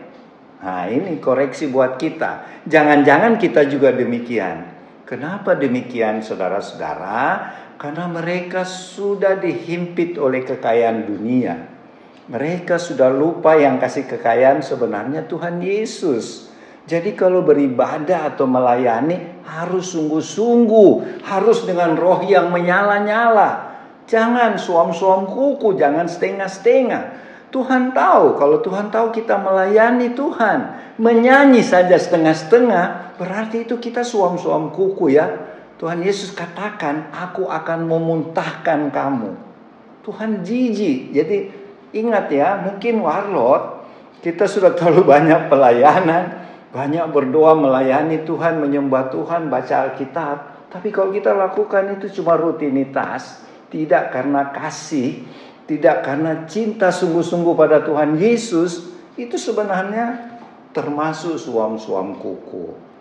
Nah 0.63 0.84
ini 0.88 1.20
koreksi 1.20 1.72
buat 1.72 1.96
kita. 1.96 2.63
Jangan-jangan 2.68 3.40
kita 3.40 3.68
juga 3.72 3.96
demikian. 3.96 4.68
Kenapa 5.04 5.56
demikian 5.56 6.24
saudara-saudara? 6.24 7.52
Karena 7.84 8.08
mereka 8.08 8.63
sudah 8.63 9.36
dihimpit 9.44 10.16
oleh 10.16 10.48
kekayaan 10.48 11.04
dunia. 11.04 11.68
Mereka 12.32 12.80
sudah 12.80 13.12
lupa 13.12 13.60
yang 13.60 13.75
kasih 13.75 14.08
kekayaan 14.08 14.63
sebenarnya 14.63 15.28
Tuhan 15.28 15.60
Yesus. 15.60 16.48
Jadi 16.88 17.12
kalau 17.12 17.44
beribadah 17.44 18.32
atau 18.32 18.48
melayani 18.48 19.44
harus 19.44 19.92
sungguh-sungguh, 20.00 21.20
harus 21.28 21.68
dengan 21.68 22.00
roh 22.00 22.24
yang 22.24 22.56
menyala-nyala. 22.56 23.75
Jangan 24.08 24.56
suam-suam 24.56 25.28
kuku, 25.28 25.75
jangan 25.75 26.08
setengah-setengah. 26.08 27.20
Tuhan 27.52 27.92
tahu, 27.92 28.40
kalau 28.40 28.63
Tuhan 28.63 28.96
tahu 28.96 29.12
kita 29.12 29.36
melayani 29.44 30.16
Tuhan, 30.16 30.60
menyanyi 31.04 31.60
saja 31.60 32.00
setengah-setengah, 32.00 33.20
berarti 33.20 33.68
itu 33.68 33.75
kita 33.75 34.08
suam-suam 34.08 34.72
kuku 34.72 35.20
ya. 35.20 35.53
Tuhan 35.84 36.00
Yesus 36.00 36.32
katakan, 36.32 37.12
aku 37.12 37.52
akan 37.52 37.92
memuntahkan 37.92 38.88
kamu. 38.88 39.36
Tuhan 40.08 40.40
jijik. 40.40 41.12
Jadi 41.12 41.52
ingat 41.92 42.32
ya, 42.32 42.56
mungkin 42.56 43.04
warlot, 43.04 43.84
kita 44.24 44.48
sudah 44.48 44.80
terlalu 44.80 45.04
banyak 45.04 45.52
pelayanan, 45.52 46.48
banyak 46.72 47.04
berdoa 47.12 47.60
melayani 47.60 48.24
Tuhan, 48.24 48.63
menyembah 48.63 49.12
Tuhan, 49.12 49.52
baca 49.52 49.92
Alkitab. 49.92 50.72
Tapi 50.72 50.88
kalau 50.88 51.12
kita 51.12 51.36
lakukan 51.36 52.00
itu 52.00 52.24
cuma 52.24 52.40
rutinitas, 52.40 53.44
tidak 53.68 54.16
karena 54.16 54.56
kasih, 54.56 55.28
tidak 55.68 56.08
karena 56.08 56.48
cinta 56.48 56.96
sungguh-sungguh 56.96 57.60
pada 57.60 57.84
Tuhan 57.84 58.16
Yesus, 58.16 58.88
itu 59.20 59.36
sebenarnya 59.36 60.32
termasuk 60.72 61.36
suam-suam 61.36 62.16
kuku. 62.16 62.93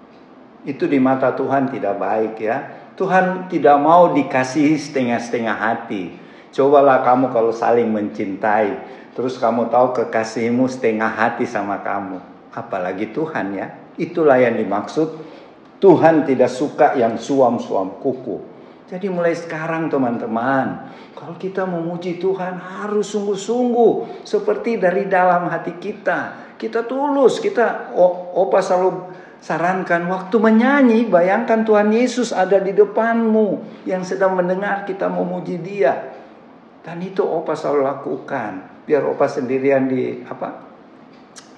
Itu 0.62 0.86
di 0.86 1.02
mata 1.02 1.34
Tuhan 1.34 1.74
tidak 1.74 1.98
baik 1.98 2.34
ya. 2.38 2.58
Tuhan 2.94 3.50
tidak 3.50 3.76
mau 3.82 4.14
dikasih 4.14 4.78
setengah-setengah 4.78 5.56
hati. 5.56 6.14
Cobalah 6.52 7.00
kamu 7.02 7.32
kalau 7.32 7.50
saling 7.50 7.88
mencintai, 7.88 8.76
terus 9.16 9.40
kamu 9.40 9.72
tahu 9.72 9.96
kekasihmu 9.96 10.68
setengah 10.68 11.08
hati 11.08 11.48
sama 11.48 11.80
kamu. 11.80 12.20
Apalagi 12.52 13.10
Tuhan 13.10 13.56
ya. 13.56 13.66
Itulah 13.96 14.36
yang 14.36 14.60
dimaksud 14.60 15.08
Tuhan 15.80 16.28
tidak 16.28 16.52
suka 16.52 16.94
yang 16.94 17.18
suam-suam 17.18 17.98
kuku. 17.98 18.38
Jadi 18.92 19.08
mulai 19.08 19.32
sekarang 19.32 19.88
teman-teman, 19.88 20.92
kalau 21.16 21.32
kita 21.40 21.64
memuji 21.64 22.20
Tuhan 22.20 22.60
harus 22.60 23.08
sungguh-sungguh 23.16 24.22
seperti 24.22 24.76
dari 24.76 25.08
dalam 25.08 25.48
hati 25.48 25.80
kita. 25.80 26.52
Kita 26.60 26.84
tulus, 26.84 27.40
kita 27.40 27.90
opa 28.36 28.60
selalu 28.60 29.10
sarankan 29.42 30.06
waktu 30.06 30.36
menyanyi, 30.38 31.10
bayangkan 31.10 31.66
Tuhan 31.66 31.90
Yesus 31.90 32.30
ada 32.30 32.62
di 32.62 32.70
depanmu 32.70 33.82
yang 33.84 34.06
sedang 34.06 34.38
mendengar 34.38 34.86
kita 34.86 35.10
memuji 35.10 35.58
Dia. 35.58 36.14
Dan 36.82 37.02
itu 37.02 37.26
opa 37.26 37.52
selalu 37.58 37.82
lakukan. 37.82 38.52
Biar 38.86 39.02
opa 39.02 39.26
sendirian 39.26 39.90
di 39.90 40.22
apa? 40.22 40.70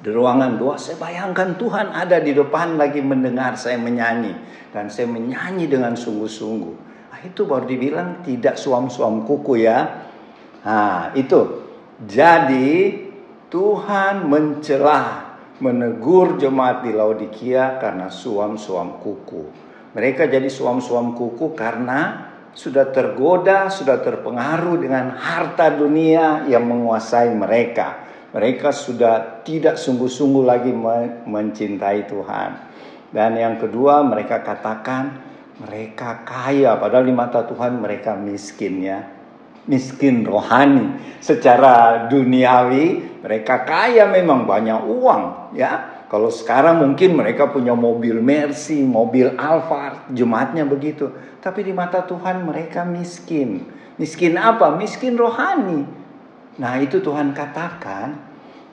Di 0.00 0.12
ruangan 0.12 0.57
doa, 0.61 0.76
saya 0.76 1.00
bayangkan 1.00 1.57
Tuhan 1.57 1.93
ada 1.93 2.21
di 2.21 2.33
depan 2.33 2.76
lagi 2.76 3.00
mendengar 3.00 3.57
saya 3.57 3.76
menyanyi. 3.81 4.33
Dan 4.73 4.88
saya 4.88 5.09
menyanyi 5.09 5.69
dengan 5.69 5.97
sungguh-sungguh 5.97 6.95
itu 7.25 7.49
baru 7.49 7.64
dibilang 7.64 8.21
tidak 8.21 8.61
suam-suam 8.61 9.25
kuku 9.25 9.64
ya. 9.64 10.05
Nah, 10.64 11.17
itu. 11.17 11.64
Jadi 12.05 13.00
Tuhan 13.49 14.29
mencela, 14.29 15.24
menegur 15.62 16.40
jemaat 16.40 16.82
di 16.82 16.90
Laodikia 16.90 17.78
karena 17.78 18.11
suam-suam 18.11 18.99
kuku. 18.99 19.44
Mereka 19.94 20.26
jadi 20.26 20.50
suam-suam 20.50 21.14
kuku 21.14 21.54
karena 21.54 22.30
sudah 22.54 22.90
tergoda, 22.90 23.70
sudah 23.70 24.02
terpengaruh 24.02 24.78
dengan 24.82 25.14
harta 25.14 25.70
dunia 25.75 26.46
yang 26.50 26.66
menguasai 26.66 27.30
mereka. 27.34 28.02
Mereka 28.34 28.75
sudah 28.75 29.46
tidak 29.46 29.78
sungguh-sungguh 29.78 30.42
lagi 30.42 30.75
mencintai 31.23 32.11
Tuhan. 32.11 32.50
Dan 33.14 33.38
yang 33.38 33.62
kedua, 33.62 34.02
mereka 34.02 34.42
katakan, 34.42 35.23
mereka 35.62 36.26
kaya 36.26 36.75
padahal 36.82 37.06
di 37.06 37.14
mata 37.14 37.46
Tuhan 37.46 37.78
mereka 37.78 38.18
miskin 38.18 38.82
ya. 38.82 39.06
Miskin 39.70 40.26
rohani. 40.26 40.99
Secara 41.23 42.11
duniawi 42.11 43.13
mereka 43.25 43.64
kaya 43.64 44.04
memang 44.04 44.45
banyak 44.45 44.85
uang 44.85 45.57
ya. 45.57 46.04
Kalau 46.12 46.28
sekarang 46.28 46.85
mungkin 46.85 47.16
mereka 47.16 47.49
punya 47.49 47.73
mobil 47.73 48.21
Mercy, 48.21 48.85
mobil 48.85 49.33
Alphard, 49.40 50.12
jemaatnya 50.12 50.69
begitu. 50.69 51.09
Tapi 51.40 51.64
di 51.64 51.73
mata 51.73 52.04
Tuhan 52.04 52.45
mereka 52.45 52.85
miskin. 52.85 53.64
Miskin 53.97 54.37
apa? 54.37 54.76
Miskin 54.76 55.16
rohani. 55.16 55.88
Nah 56.61 56.75
itu 56.78 57.00
Tuhan 57.00 57.33
katakan, 57.33 58.21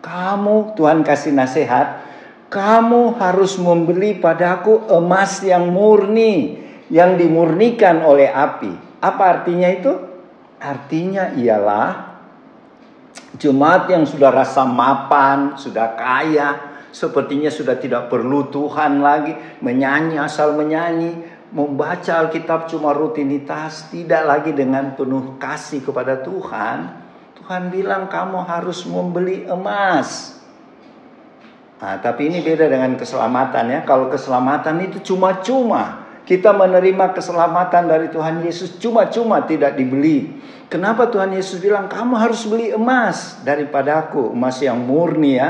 Kamu, 0.04 0.76
Tuhan 0.76 1.08
kasih 1.08 1.32
nasihat, 1.32 2.04
kamu 2.52 3.16
harus 3.16 3.56
membeli 3.56 4.20
padaku 4.20 4.92
emas 4.92 5.40
yang 5.40 5.72
murni, 5.72 6.60
yang 6.92 7.16
dimurnikan 7.16 8.04
oleh 8.04 8.28
api. 8.28 9.00
Apa 9.00 9.40
artinya 9.40 9.72
itu? 9.72 9.96
Artinya 10.60 11.32
ialah 11.40 12.11
jemaat 13.40 13.88
yang 13.88 14.04
sudah 14.04 14.34
rasa 14.34 14.68
mapan, 14.68 15.56
sudah 15.56 15.96
kaya, 15.96 16.80
sepertinya 16.92 17.48
sudah 17.48 17.80
tidak 17.80 18.12
perlu 18.12 18.52
Tuhan 18.52 19.00
lagi, 19.00 19.36
menyanyi 19.64 20.20
asal 20.20 20.58
menyanyi, 20.60 21.24
membaca 21.52 22.28
Alkitab 22.28 22.68
cuma 22.68 22.92
rutinitas, 22.92 23.92
tidak 23.92 24.24
lagi 24.28 24.52
dengan 24.52 24.96
penuh 24.96 25.40
kasih 25.40 25.84
kepada 25.84 26.20
Tuhan. 26.24 27.00
Tuhan 27.40 27.72
bilang 27.72 28.08
kamu 28.08 28.48
harus 28.48 28.88
membeli 28.88 29.48
emas. 29.48 30.40
Nah, 31.82 31.98
tapi 31.98 32.30
ini 32.30 32.46
beda 32.46 32.70
dengan 32.70 32.94
keselamatan 32.94 33.66
ya. 33.74 33.80
Kalau 33.82 34.08
keselamatan 34.08 34.86
itu 34.86 35.02
cuma-cuma. 35.02 36.01
Kita 36.22 36.54
menerima 36.54 37.18
keselamatan 37.18 37.90
dari 37.90 38.08
Tuhan 38.14 38.46
Yesus 38.46 38.78
cuma-cuma 38.78 39.42
tidak 39.44 39.74
dibeli. 39.74 40.30
Kenapa 40.72 41.10
Tuhan 41.10 41.34
Yesus 41.36 41.60
bilang 41.60 41.90
kamu 41.90 42.16
harus 42.16 42.48
beli 42.48 42.72
emas 42.72 43.42
daripada 43.44 44.08
aku, 44.08 44.32
emas 44.32 44.62
yang 44.62 44.80
murni 44.80 45.36
ya. 45.42 45.50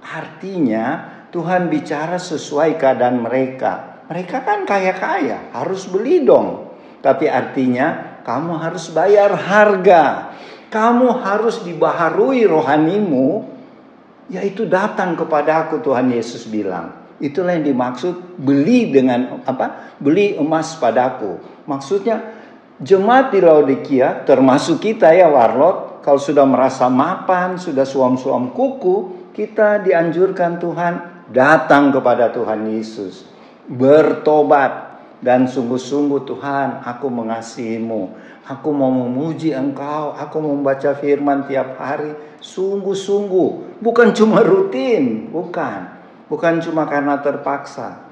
Artinya 0.00 0.86
Tuhan 1.34 1.68
bicara 1.68 2.16
sesuai 2.16 2.78
keadaan 2.78 3.20
mereka. 3.20 4.04
Mereka 4.06 4.44
kan 4.44 4.64
kaya-kaya, 4.64 5.52
harus 5.52 5.90
beli 5.90 6.22
dong. 6.22 6.72
Tapi 7.02 7.26
artinya 7.26 8.20
kamu 8.22 8.62
harus 8.62 8.88
bayar 8.94 9.34
harga. 9.34 10.32
Kamu 10.72 11.20
harus 11.20 11.60
dibaharui 11.66 12.48
rohanimu 12.48 13.44
yaitu 14.32 14.64
datang 14.64 15.12
kepada 15.18 15.68
aku 15.68 15.84
Tuhan 15.84 16.08
Yesus 16.08 16.48
bilang. 16.48 17.01
Itulah 17.22 17.54
yang 17.54 17.70
dimaksud 17.70 18.42
beli 18.42 18.90
dengan 18.90 19.46
apa? 19.46 19.94
Beli 20.02 20.34
emas 20.34 20.74
padaku. 20.74 21.38
Maksudnya 21.70 22.18
jemaat 22.82 23.30
di 23.30 23.38
Laodikia 23.38 24.26
termasuk 24.26 24.82
kita 24.82 25.14
ya 25.14 25.30
warlot 25.30 26.02
kalau 26.02 26.18
sudah 26.18 26.42
merasa 26.42 26.90
mapan, 26.90 27.62
sudah 27.62 27.86
suam-suam 27.86 28.50
kuku, 28.50 29.30
kita 29.30 29.86
dianjurkan 29.86 30.58
Tuhan 30.58 30.94
datang 31.30 31.94
kepada 31.94 32.34
Tuhan 32.34 32.66
Yesus. 32.74 33.30
Bertobat 33.70 34.98
dan 35.22 35.46
sungguh-sungguh 35.46 36.26
Tuhan 36.26 36.82
aku 36.82 37.06
mengasihimu. 37.06 38.18
Aku 38.50 38.74
mau 38.74 38.90
memuji 38.90 39.54
engkau, 39.54 40.18
aku 40.18 40.42
membaca 40.42 40.98
firman 40.98 41.46
tiap 41.46 41.78
hari 41.78 42.10
sungguh-sungguh, 42.42 43.78
bukan 43.78 44.10
cuma 44.10 44.42
rutin, 44.42 45.30
bukan. 45.30 46.01
Bukan 46.26 46.62
cuma 46.62 46.86
karena 46.86 47.18
terpaksa. 47.22 48.02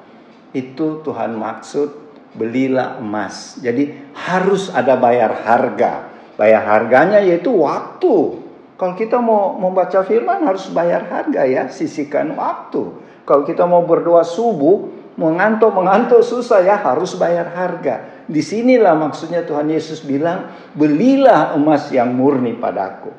Itu 0.51 1.05
Tuhan 1.07 1.39
maksud 1.39 2.11
belilah 2.35 2.99
emas. 3.03 3.59
Jadi 3.59 4.15
harus 4.15 4.71
ada 4.71 4.95
bayar 4.99 5.35
harga. 5.47 6.11
Bayar 6.39 6.63
harganya 6.67 7.21
yaitu 7.21 7.53
waktu. 7.53 8.41
Kalau 8.81 8.95
kita 8.97 9.21
mau 9.21 9.61
membaca 9.61 10.01
firman 10.09 10.41
harus 10.49 10.73
bayar 10.73 11.05
harga 11.13 11.45
ya, 11.45 11.69
sisihkan 11.69 12.33
waktu. 12.33 12.97
Kalau 13.29 13.45
kita 13.45 13.69
mau 13.69 13.85
berdoa 13.85 14.25
subuh, 14.25 14.89
mengantuk 15.21 15.77
mengantuk 15.77 16.25
susah 16.25 16.65
ya, 16.65 16.81
harus 16.81 17.13
bayar 17.21 17.53
harga. 17.53 18.25
Di 18.25 18.41
sinilah 18.41 18.97
maksudnya 18.97 19.45
Tuhan 19.45 19.69
Yesus 19.69 20.01
bilang, 20.01 20.49
belilah 20.73 21.53
emas 21.61 21.93
yang 21.93 22.17
murni 22.17 22.57
padaku 22.57 23.13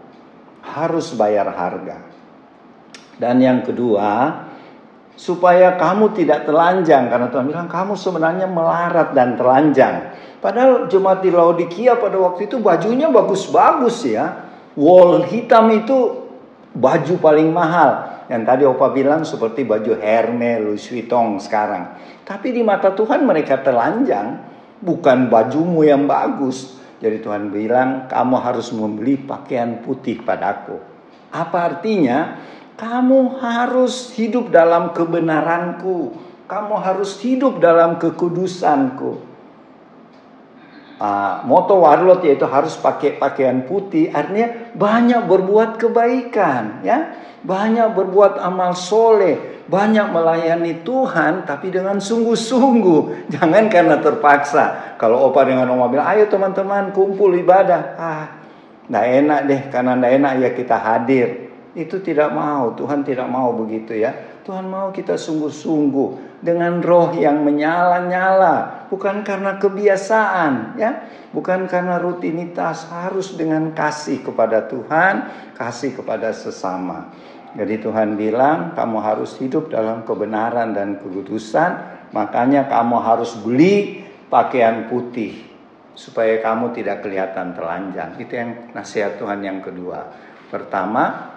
harus 0.66 1.14
bayar 1.14 1.50
harga. 1.54 2.02
Dan 3.22 3.38
yang 3.38 3.62
kedua, 3.62 4.34
supaya 5.22 5.78
kamu 5.78 6.18
tidak 6.18 6.50
telanjang 6.50 7.06
karena 7.06 7.30
Tuhan 7.30 7.46
bilang 7.46 7.70
kamu 7.70 7.94
sebenarnya 7.94 8.50
melarat 8.50 9.14
dan 9.14 9.38
telanjang. 9.38 10.18
Padahal 10.42 10.90
jemaat 10.90 11.22
di 11.22 11.30
Laodikia 11.30 12.02
pada 12.02 12.18
waktu 12.18 12.50
itu 12.50 12.58
bajunya 12.58 13.06
bagus-bagus 13.14 14.02
ya. 14.10 14.50
Wol 14.74 15.22
hitam 15.30 15.70
itu 15.70 16.26
baju 16.74 17.14
paling 17.22 17.54
mahal. 17.54 18.26
Yang 18.26 18.44
tadi 18.50 18.64
Opa 18.66 18.90
bilang 18.90 19.22
seperti 19.22 19.62
baju 19.62 19.94
Hermes, 20.02 20.58
Louis 20.66 20.82
Vuitton 20.82 21.38
sekarang. 21.38 22.02
Tapi 22.26 22.50
di 22.50 22.66
mata 22.66 22.90
Tuhan 22.98 23.22
mereka 23.22 23.62
telanjang, 23.62 24.42
bukan 24.82 25.30
bajumu 25.30 25.86
yang 25.86 26.10
bagus. 26.10 26.82
Jadi 26.98 27.22
Tuhan 27.22 27.54
bilang, 27.54 28.10
kamu 28.10 28.36
harus 28.42 28.74
membeli 28.74 29.22
pakaian 29.22 29.84
putih 29.86 30.24
padaku. 30.26 30.80
Apa 31.30 31.58
artinya? 31.76 32.40
Kamu 32.82 33.38
harus 33.38 34.10
hidup 34.18 34.50
dalam 34.50 34.90
kebenaranku. 34.98 36.18
Kamu 36.50 36.82
harus 36.82 37.22
hidup 37.22 37.62
dalam 37.62 38.02
kekudusanku. 38.02 39.30
Uh, 41.02 41.46
moto 41.46 41.82
warlot 41.82 42.26
yaitu 42.26 42.46
harus 42.46 42.78
pakai 42.78 43.18
pakaian 43.18 43.66
putih 43.66 44.14
artinya 44.14 44.70
banyak 44.78 45.26
berbuat 45.26 45.82
kebaikan 45.82 46.86
ya 46.86 47.18
banyak 47.42 47.98
berbuat 47.98 48.38
amal 48.38 48.78
soleh 48.78 49.52
banyak 49.72 50.12
melayani 50.12 50.84
Tuhan 50.84 51.48
tapi 51.48 51.72
dengan 51.72 52.04
sungguh-sungguh. 52.04 53.32
Jangan 53.34 53.72
karena 53.72 54.04
terpaksa. 54.04 54.98
Kalau 55.00 55.32
opa 55.32 55.48
dengan 55.48 55.72
oma 55.72 55.88
bilang, 55.88 56.12
ayo 56.12 56.28
teman-teman 56.28 56.92
kumpul 56.92 57.32
ibadah. 57.40 57.82
Ah, 57.96 58.26
nggak 58.92 59.06
enak 59.24 59.40
deh 59.48 59.62
karena 59.72 59.92
nggak 59.96 60.14
enak 60.20 60.32
ya 60.44 60.50
kita 60.52 60.76
hadir. 60.76 61.28
Itu 61.72 62.04
tidak 62.04 62.36
mau, 62.36 62.76
Tuhan 62.76 63.08
tidak 63.08 63.32
mau 63.32 63.56
begitu 63.56 63.96
ya. 63.96 64.12
Tuhan 64.44 64.68
mau 64.68 64.92
kita 64.92 65.16
sungguh-sungguh 65.16 66.42
dengan 66.44 66.82
roh 66.82 67.14
yang 67.14 67.46
menyala-nyala, 67.46 68.90
bukan 68.90 69.22
karena 69.22 69.62
kebiasaan 69.62 70.76
ya, 70.76 71.08
bukan 71.32 71.70
karena 71.70 72.02
rutinitas, 72.02 72.90
harus 72.90 73.38
dengan 73.38 73.72
kasih 73.72 74.26
kepada 74.26 74.66
Tuhan, 74.66 75.14
kasih 75.56 75.96
kepada 75.96 76.34
sesama. 76.34 77.14
Jadi 77.54 77.84
Tuhan 77.84 78.18
bilang 78.18 78.74
kamu 78.74 78.98
harus 79.00 79.38
hidup 79.38 79.70
dalam 79.70 80.04
kebenaran 80.04 80.74
dan 80.74 80.98
kekudusan, 81.00 81.72
makanya 82.12 82.68
kamu 82.68 82.98
harus 83.00 83.38
beli 83.38 84.04
pakaian 84.28 84.90
putih 84.90 85.52
supaya 85.94 86.40
kamu 86.42 86.74
tidak 86.74 87.04
kelihatan 87.06 87.54
telanjang. 87.54 88.18
Itu 88.18 88.34
yang 88.34 88.74
nasihat 88.74 89.20
Tuhan 89.22 89.44
yang 89.44 89.60
kedua. 89.60 90.10
Pertama, 90.48 91.32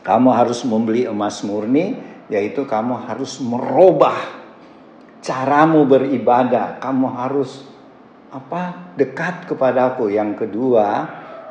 kamu 0.00 0.28
harus 0.32 0.64
membeli 0.64 1.04
emas 1.04 1.44
murni, 1.44 1.98
yaitu 2.32 2.64
kamu 2.64 3.04
harus 3.04 3.36
merubah 3.44 4.16
caramu 5.20 5.84
beribadah. 5.84 6.80
Kamu 6.80 7.06
harus 7.12 7.68
apa? 8.32 8.94
dekat 8.96 9.44
kepadaku. 9.50 10.08
Yang 10.08 10.46
kedua, 10.46 10.88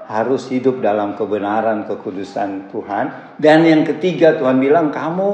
harus 0.09 0.49
hidup 0.49 0.81
dalam 0.81 1.13
kebenaran 1.13 1.85
kekudusan 1.85 2.73
Tuhan. 2.73 3.37
Dan 3.37 3.61
yang 3.61 3.85
ketiga 3.85 4.33
Tuhan 4.41 4.57
bilang 4.57 4.89
kamu 4.89 5.29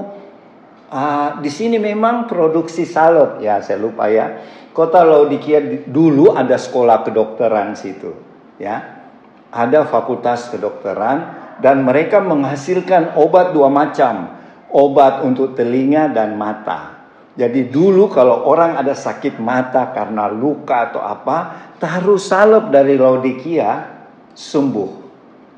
uh, 0.91 1.39
di 1.39 1.47
sini 1.47 1.79
memang 1.79 2.27
produksi 2.27 2.83
salep 2.83 3.39
ya 3.39 3.63
saya 3.63 3.79
lupa 3.79 4.11
ya. 4.11 4.43
Kota 4.75 5.07
Laodikia 5.07 5.87
dulu 5.87 6.35
ada 6.35 6.59
sekolah 6.59 7.07
kedokteran 7.07 7.79
situ 7.79 8.11
ya. 8.59 9.07
Ada 9.55 9.87
fakultas 9.87 10.51
kedokteran 10.51 11.44
dan 11.59 11.83
mereka 11.83 12.19
menghasilkan 12.19 13.15
obat 13.15 13.55
dua 13.55 13.71
macam. 13.71 14.35
Obat 14.75 15.23
untuk 15.23 15.55
telinga 15.55 16.11
dan 16.11 16.35
mata. 16.35 17.07
Jadi 17.35 17.67
dulu 17.67 18.11
kalau 18.11 18.47
orang 18.47 18.79
ada 18.79 18.95
sakit 18.95 19.39
mata 19.39 19.91
karena 19.91 20.27
luka 20.31 20.91
atau 20.91 21.03
apa, 21.03 21.37
taruh 21.79 22.19
salep 22.19 22.71
dari 22.71 22.95
Laodikia 22.95 23.91
sembuh. 24.35 24.91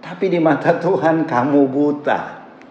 Tapi 0.02 0.26
di 0.30 0.38
mata 0.42 0.78
Tuhan 0.78 1.26
kamu 1.26 1.62
buta. 1.70 2.22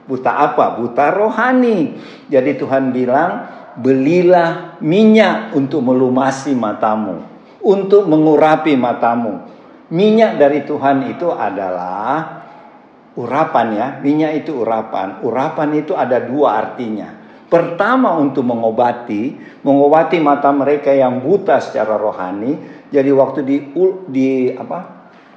Buta 0.06 0.30
apa? 0.38 0.78
Buta 0.78 1.10
rohani. 1.10 1.98
Jadi 2.30 2.54
Tuhan 2.58 2.94
bilang, 2.94 3.30
belilah 3.78 4.78
minyak 4.78 5.54
untuk 5.54 5.82
melumasi 5.82 6.54
matamu. 6.54 7.26
Untuk 7.62 8.06
mengurapi 8.06 8.78
matamu. 8.78 9.42
Minyak 9.90 10.38
dari 10.38 10.62
Tuhan 10.62 11.10
itu 11.10 11.30
adalah 11.30 12.45
urapan 13.16 13.66
ya. 13.74 13.86
Minyak 14.04 14.46
itu 14.46 14.62
urapan. 14.62 15.24
Urapan 15.24 15.68
itu 15.74 15.96
ada 15.96 16.22
dua 16.22 16.60
artinya. 16.60 17.24
Pertama 17.46 18.14
untuk 18.18 18.42
mengobati, 18.42 19.38
mengobati 19.62 20.18
mata 20.18 20.50
mereka 20.50 20.90
yang 20.92 21.22
buta 21.22 21.58
secara 21.58 21.96
rohani. 21.96 22.84
Jadi 22.90 23.10
waktu 23.10 23.40
di 23.42 23.56
di 24.06 24.28
apa? 24.54 24.96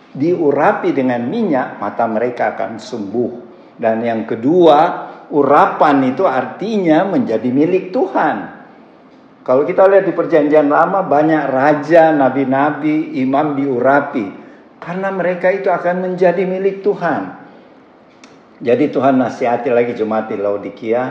diurapi 0.09 0.89
dengan 0.89 1.21
minyak, 1.29 1.77
mata 1.77 2.09
mereka 2.09 2.57
akan 2.57 2.81
sembuh. 2.81 3.31
Dan 3.77 4.01
yang 4.03 4.25
kedua, 4.25 4.77
urapan 5.31 6.11
itu 6.11 6.25
artinya 6.25 7.05
menjadi 7.05 7.49
milik 7.53 7.93
Tuhan. 7.93 8.37
Kalau 9.45 9.63
kita 9.65 9.87
lihat 9.87 10.05
di 10.05 10.13
perjanjian 10.13 10.67
lama 10.69 11.01
banyak 11.05 11.43
raja, 11.49 12.11
nabi-nabi, 12.13 13.17
imam 13.23 13.55
diurapi. 13.57 14.27
Karena 14.77 15.09
mereka 15.13 15.49
itu 15.49 15.71
akan 15.71 16.05
menjadi 16.05 16.43
milik 16.45 16.85
Tuhan. 16.85 17.48
Jadi 18.59 18.91
Tuhan 18.91 19.23
nasihati 19.23 19.71
lagi 19.71 19.95
jemaat 19.95 20.27
di 20.27 20.35
Laodikia, 20.35 21.03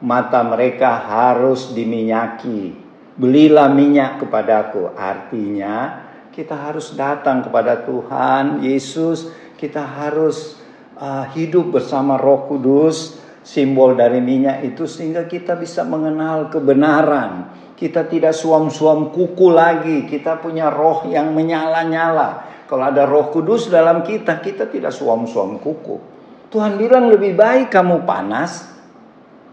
mata 0.00 0.40
mereka 0.40 1.04
harus 1.04 1.76
diminyaki. 1.76 2.72
Belilah 3.20 3.68
minyak 3.68 4.24
kepadaku. 4.24 4.88
Artinya 4.96 6.00
kita 6.32 6.56
harus 6.56 6.96
datang 6.96 7.44
kepada 7.44 7.84
Tuhan 7.84 8.64
Yesus, 8.64 9.28
kita 9.60 9.84
harus 9.84 10.56
uh, 10.96 11.28
hidup 11.36 11.76
bersama 11.76 12.16
Roh 12.16 12.48
Kudus, 12.48 13.20
simbol 13.44 13.92
dari 14.00 14.24
minyak 14.24 14.64
itu 14.64 14.88
sehingga 14.88 15.28
kita 15.28 15.60
bisa 15.60 15.84
mengenal 15.84 16.48
kebenaran. 16.48 17.52
Kita 17.76 18.08
tidak 18.08 18.32
suam-suam 18.32 19.12
kuku 19.12 19.52
lagi, 19.52 20.08
kita 20.08 20.40
punya 20.40 20.72
roh 20.72 21.04
yang 21.04 21.36
menyala-nyala. 21.36 22.48
Kalau 22.64 22.86
ada 22.86 23.04
Roh 23.04 23.28
Kudus 23.28 23.68
dalam 23.68 24.00
kita, 24.06 24.40
kita 24.40 24.70
tidak 24.72 24.94
suam-suam 24.94 25.60
kuku. 25.60 26.13
Tuhan 26.54 26.78
bilang 26.78 27.10
lebih 27.10 27.34
baik 27.34 27.74
kamu 27.74 28.06
panas 28.06 28.70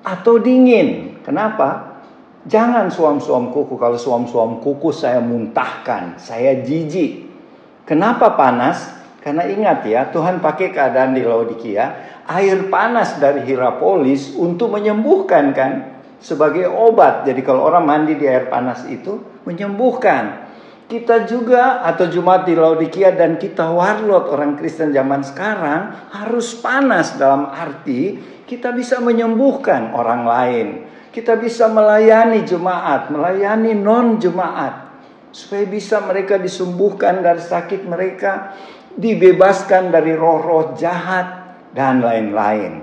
atau 0.05 0.37
dingin. 0.37 1.17
Kenapa? 1.25 1.97
Jangan 2.45 2.93
suam-suam 2.93 3.49
kuku. 3.49 3.73
Kalau 3.73 3.97
suam-suam 3.97 4.61
kuku 4.61 4.93
saya 4.93 5.17
muntahkan, 5.17 6.21
saya 6.21 6.61
jijik. 6.61 7.25
Kenapa 7.89 8.37
panas? 8.37 8.85
Karena 9.17 9.49
ingat 9.49 9.81
ya, 9.89 10.13
Tuhan 10.13 10.45
pakai 10.45 10.69
keadaan 10.69 11.17
di 11.17 11.25
Laodikia, 11.25 11.85
air 12.29 12.69
panas 12.69 13.17
dari 13.17 13.49
Hirapolis 13.49 14.37
untuk 14.37 14.69
menyembuhkan 14.69 15.57
kan 15.57 16.01
sebagai 16.21 16.69
obat. 16.69 17.25
Jadi 17.25 17.41
kalau 17.41 17.65
orang 17.65 17.85
mandi 17.85 18.13
di 18.13 18.29
air 18.29 18.45
panas 18.45 18.85
itu 18.85 19.41
menyembuhkan 19.49 20.50
kita 20.91 21.23
juga 21.23 21.88
atau 21.88 22.12
Jumat 22.12 22.43
di 22.43 22.51
Laodikia 22.51 23.15
dan 23.15 23.39
kita 23.39 23.71
warlot 23.71 24.27
orang 24.27 24.60
Kristen 24.60 24.91
zaman 24.91 25.23
sekarang 25.23 26.12
harus 26.12 26.60
panas 26.60 27.15
dalam 27.15 27.47
arti 27.47 28.19
kita 28.43 28.75
bisa 28.75 28.99
menyembuhkan 28.99 29.95
orang 29.95 30.27
lain. 30.27 30.67
Kita 31.15 31.39
bisa 31.39 31.71
melayani 31.71 32.43
jemaat, 32.43 33.08
melayani 33.08 33.71
non 33.71 34.19
jemaat 34.19 34.91
supaya 35.32 35.63
bisa 35.63 36.04
mereka 36.04 36.36
disembuhkan 36.36 37.23
dari 37.23 37.39
sakit 37.39 37.88
mereka, 37.88 38.51
dibebaskan 38.91 39.95
dari 39.95 40.12
roh-roh 40.12 40.75
jahat 40.75 41.56
dan 41.71 42.04
lain-lain. 42.04 42.80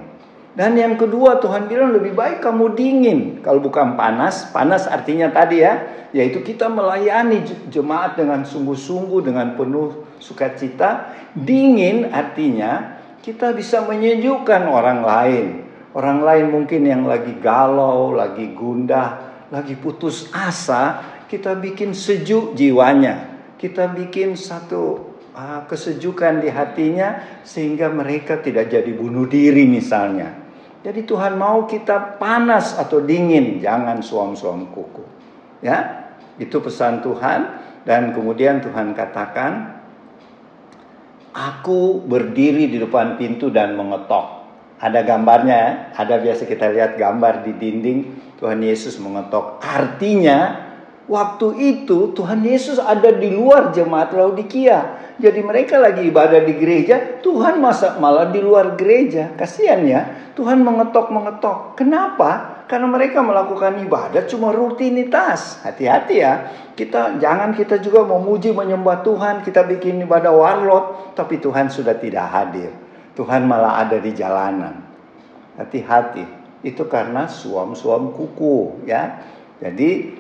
Dan 0.59 0.75
yang 0.75 0.99
kedua 0.99 1.39
Tuhan 1.39 1.71
bilang 1.71 1.95
lebih 1.95 2.19
baik 2.19 2.43
kamu 2.43 2.75
dingin. 2.75 3.21
Kalau 3.47 3.63
bukan 3.63 3.95
panas, 3.95 4.51
panas 4.51 4.91
artinya 4.91 5.31
tadi 5.31 5.63
ya, 5.63 5.87
yaitu 6.11 6.43
kita 6.43 6.67
melayani 6.67 7.47
jemaat 7.71 8.19
dengan 8.19 8.43
sungguh-sungguh, 8.43 9.23
dengan 9.23 9.55
penuh 9.55 10.03
sukacita. 10.19 11.15
Dingin 11.31 12.11
artinya 12.11 12.99
kita 13.23 13.55
bisa 13.55 13.87
menyejukkan 13.87 14.67
orang 14.67 15.07
lain. 15.07 15.47
Orang 15.95 16.27
lain 16.27 16.51
mungkin 16.51 16.91
yang 16.91 17.07
lagi 17.07 17.39
galau, 17.39 18.11
lagi 18.11 18.51
gundah, 18.51 19.47
lagi 19.55 19.79
putus 19.79 20.27
asa, 20.35 21.07
kita 21.31 21.55
bikin 21.55 21.95
sejuk 21.95 22.59
jiwanya. 22.59 23.31
Kita 23.63 23.95
bikin 23.95 24.35
satu 24.35 25.15
uh, 25.39 25.71
kesejukan 25.71 26.43
di 26.43 26.51
hatinya 26.51 27.23
sehingga 27.47 27.95
mereka 27.95 28.43
tidak 28.43 28.75
jadi 28.75 28.91
bunuh 28.91 29.31
diri 29.31 29.63
misalnya. 29.63 30.48
Jadi 30.89 31.05
Tuhan 31.05 31.37
mau 31.37 31.69
kita 31.69 32.17
panas 32.17 32.73
atau 32.73 33.05
dingin, 33.05 33.61
jangan 33.61 34.01
suam-suam 34.01 34.73
kuku. 34.73 35.05
Ya, 35.61 36.09
itu 36.41 36.65
pesan 36.65 37.05
Tuhan 37.05 37.61
dan 37.85 38.17
kemudian 38.17 38.65
Tuhan 38.65 38.97
katakan, 38.97 39.77
Aku 41.37 42.01
berdiri 42.09 42.73
di 42.73 42.81
depan 42.81 43.21
pintu 43.21 43.53
dan 43.53 43.77
mengetok. 43.77 44.49
Ada 44.81 45.05
gambarnya, 45.05 45.93
ada 45.93 46.25
biasa 46.25 46.49
kita 46.49 46.73
lihat 46.73 46.97
gambar 46.97 47.45
di 47.45 47.53
dinding 47.53 47.99
Tuhan 48.41 48.65
Yesus 48.65 48.97
mengetok. 48.97 49.61
Artinya 49.61 50.68
waktu 51.09 51.49
itu 51.57 52.13
Tuhan 52.13 52.45
Yesus 52.45 52.77
ada 52.77 53.09
di 53.11 53.33
luar 53.33 53.73
jemaat 53.73 54.13
Laodikia. 54.13 55.11
Jadi 55.19 55.43
mereka 55.43 55.83
lagi 55.83 56.07
ibadah 56.07 56.47
di 56.47 56.55
gereja, 56.55 57.19
Tuhan 57.19 57.59
masa 57.59 57.99
malah 57.99 58.31
di 58.31 58.39
luar 58.39 58.79
gereja. 58.79 59.35
Kasihan 59.35 59.83
ya, 59.83 60.31
Tuhan 60.39 60.63
mengetok-mengetok. 60.63 61.75
Kenapa? 61.75 62.63
Karena 62.71 62.87
mereka 62.87 63.25
melakukan 63.25 63.83
ibadah 63.83 64.23
cuma 64.31 64.55
rutinitas. 64.55 65.59
Hati-hati 65.67 66.23
ya. 66.23 66.55
Kita 66.79 67.19
jangan 67.19 67.51
kita 67.57 67.83
juga 67.83 68.07
memuji 68.07 68.55
menyembah 68.55 69.03
Tuhan, 69.03 69.43
kita 69.43 69.67
bikin 69.67 69.99
ibadah 70.07 70.31
warlot, 70.31 71.17
tapi 71.19 71.43
Tuhan 71.43 71.67
sudah 71.67 71.99
tidak 71.99 72.29
hadir. 72.31 72.71
Tuhan 73.19 73.43
malah 73.51 73.83
ada 73.83 73.99
di 73.99 74.15
jalanan. 74.15 74.79
Hati-hati. 75.59 76.23
Itu 76.63 76.87
karena 76.87 77.27
suam-suam 77.27 78.15
kuku 78.15 78.87
ya. 78.87 79.19
Jadi 79.59 80.15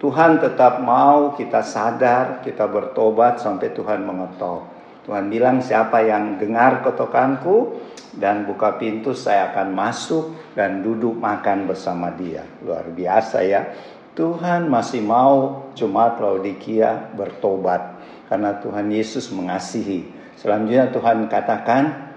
Tuhan 0.00 0.40
tetap 0.40 0.80
mau 0.80 1.36
kita 1.36 1.60
sadar, 1.60 2.40
kita 2.40 2.64
bertobat 2.64 3.36
sampai 3.36 3.68
Tuhan 3.76 4.00
mengetok. 4.00 4.64
Tuhan 5.04 5.28
bilang 5.28 5.60
siapa 5.60 6.00
yang 6.00 6.40
dengar 6.40 6.80
ketokanku 6.80 7.76
dan 8.16 8.48
buka 8.48 8.80
pintu 8.80 9.12
saya 9.12 9.52
akan 9.52 9.76
masuk 9.76 10.56
dan 10.56 10.80
duduk 10.80 11.20
makan 11.20 11.68
bersama 11.68 12.08
dia. 12.16 12.48
Luar 12.64 12.88
biasa 12.88 13.44
ya. 13.44 13.68
Tuhan 14.16 14.72
masih 14.72 15.04
mau 15.04 15.68
jemaat 15.76 16.16
Laodikia 16.16 17.12
bertobat 17.12 18.00
karena 18.32 18.56
Tuhan 18.56 18.88
Yesus 18.88 19.28
mengasihi. 19.30 20.08
Selanjutnya 20.40 20.88
Tuhan 20.88 21.28
katakan, 21.28 22.10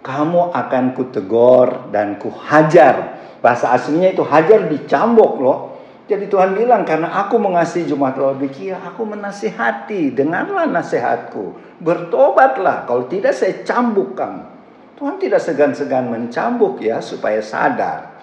kamu 0.00 0.56
akan 0.56 0.84
kutegor 0.96 1.92
dan 1.92 2.16
kuhajar. 2.16 3.20
Bahasa 3.44 3.76
aslinya 3.76 4.16
itu 4.16 4.24
hajar 4.24 4.66
dicambuk 4.72 5.36
loh. 5.36 5.77
Jadi 6.08 6.24
Tuhan 6.32 6.56
bilang 6.56 6.88
karena 6.88 7.12
aku 7.20 7.36
mengasihi 7.36 7.84
jemaat 7.84 8.16
Laodikia, 8.16 8.80
aku 8.80 9.04
menasihati, 9.04 10.16
dengarlah 10.16 10.64
nasihatku, 10.64 11.52
bertobatlah, 11.84 12.88
kalau 12.88 13.04
tidak 13.12 13.36
saya 13.36 13.60
cambuk 13.60 14.16
kamu. 14.16 14.56
Tuhan 14.96 15.20
tidak 15.20 15.44
segan-segan 15.44 16.08
mencambuk 16.08 16.80
ya 16.80 17.04
supaya 17.04 17.44
sadar. 17.44 18.18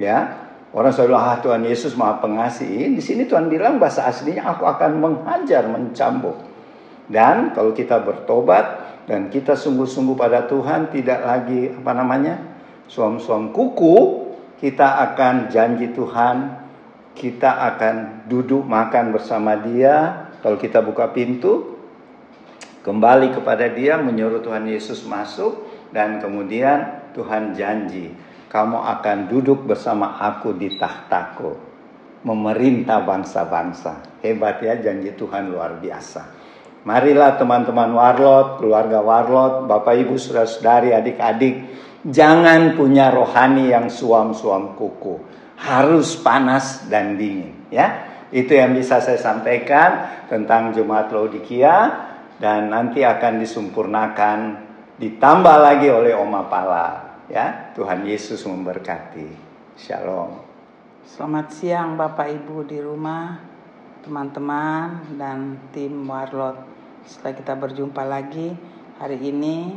Ya, 0.00 0.48
orang 0.72 0.90
selalu 0.96 1.14
ah 1.14 1.36
Tuhan 1.44 1.60
Yesus 1.62 1.92
Maha 1.92 2.24
Pengasih. 2.24 2.88
Di 2.96 3.02
sini 3.04 3.28
Tuhan 3.28 3.52
bilang 3.52 3.76
bahasa 3.76 4.08
aslinya 4.08 4.56
aku 4.56 4.64
akan 4.64 4.96
menghajar, 4.96 5.68
mencambuk. 5.68 6.40
Dan 7.04 7.52
kalau 7.52 7.76
kita 7.76 8.00
bertobat 8.00 8.64
dan 9.04 9.28
kita 9.28 9.60
sungguh-sungguh 9.60 10.16
pada 10.16 10.48
Tuhan 10.48 10.88
tidak 10.88 11.20
lagi 11.20 11.68
apa 11.68 11.92
namanya? 11.92 12.34
suam-suam 12.90 13.54
kuku, 13.54 14.26
kita 14.58 15.14
akan 15.14 15.46
janji 15.46 15.94
Tuhan 15.94 16.58
kita 17.14 17.74
akan 17.74 18.26
duduk 18.30 18.62
makan 18.66 19.14
bersama 19.14 19.58
dia. 19.58 20.28
Kalau 20.40 20.56
kita 20.56 20.80
buka 20.80 21.12
pintu, 21.12 21.76
kembali 22.80 23.36
kepada 23.36 23.68
dia, 23.68 24.00
menyuruh 24.00 24.40
Tuhan 24.40 24.64
Yesus 24.64 25.04
masuk, 25.04 25.68
dan 25.92 26.22
kemudian 26.22 27.12
Tuhan 27.12 27.52
janji, 27.52 28.14
kamu 28.48 28.78
akan 28.98 29.28
duduk 29.28 29.68
bersama 29.68 30.16
aku 30.16 30.56
di 30.56 30.80
tahtaku, 30.80 31.60
memerintah 32.24 33.04
bangsa-bangsa. 33.04 34.22
Hebat 34.24 34.64
ya 34.64 34.80
janji 34.80 35.12
Tuhan 35.12 35.52
luar 35.52 35.76
biasa. 35.76 36.40
Marilah 36.88 37.36
teman-teman 37.36 37.92
warlot, 37.92 38.56
keluarga 38.56 39.04
warlot, 39.04 39.68
bapak 39.68 40.00
ibu 40.00 40.16
saudara-saudari, 40.16 40.96
adik-adik, 40.96 41.68
jangan 42.08 42.72
punya 42.80 43.12
rohani 43.12 43.68
yang 43.68 43.92
suam-suam 43.92 44.72
kuku 44.72 45.29
harus 45.60 46.16
panas 46.16 46.88
dan 46.88 47.20
dingin 47.20 47.52
ya. 47.68 48.08
Itu 48.32 48.54
yang 48.56 48.72
bisa 48.78 49.02
saya 49.02 49.18
sampaikan 49.18 50.06
tentang 50.30 50.72
Jemaat 50.72 51.10
Laodikia 51.12 52.08
dan 52.40 52.70
nanti 52.70 53.04
akan 53.04 53.42
disempurnakan 53.42 54.38
ditambah 54.96 55.56
lagi 55.60 55.90
oleh 55.92 56.16
Oma 56.16 56.46
Pala 56.48 57.20
ya. 57.28 57.74
Tuhan 57.76 58.06
Yesus 58.08 58.40
memberkati. 58.48 59.52
Shalom. 59.76 60.46
Selamat 61.04 61.50
siang 61.50 61.98
Bapak 61.98 62.30
Ibu 62.30 62.70
di 62.70 62.78
rumah, 62.78 63.42
teman-teman 64.06 65.18
dan 65.18 65.58
tim 65.74 66.06
Warlot. 66.06 66.54
Setelah 67.02 67.34
kita 67.34 67.58
berjumpa 67.58 68.06
lagi 68.06 68.54
hari 69.00 69.18
ini 69.18 69.74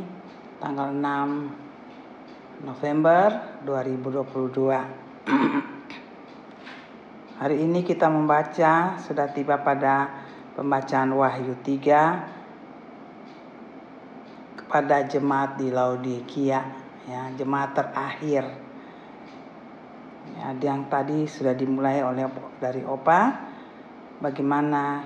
tanggal 0.62 0.94
6 0.94 2.62
November 2.62 3.58
2022. 3.66 5.64
Hari 7.34 7.66
ini 7.66 7.82
kita 7.82 8.06
membaca 8.06 8.94
sudah 9.02 9.26
tiba 9.34 9.58
pada 9.58 10.22
pembacaan 10.54 11.10
Wahyu 11.18 11.58
3 11.66 14.62
kepada 14.62 15.02
jemaat 15.10 15.58
di 15.58 15.74
Laodikia 15.74 16.62
ya, 17.10 17.34
jemaat 17.34 17.74
terakhir. 17.74 18.46
Ya, 20.38 20.54
yang 20.62 20.86
tadi 20.86 21.26
sudah 21.26 21.58
dimulai 21.58 22.06
oleh 22.06 22.30
dari 22.62 22.86
Opa 22.86 23.34
bagaimana 24.22 25.02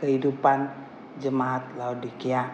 kehidupan 0.00 0.64
jemaat 1.20 1.76
Laodikia. 1.76 2.48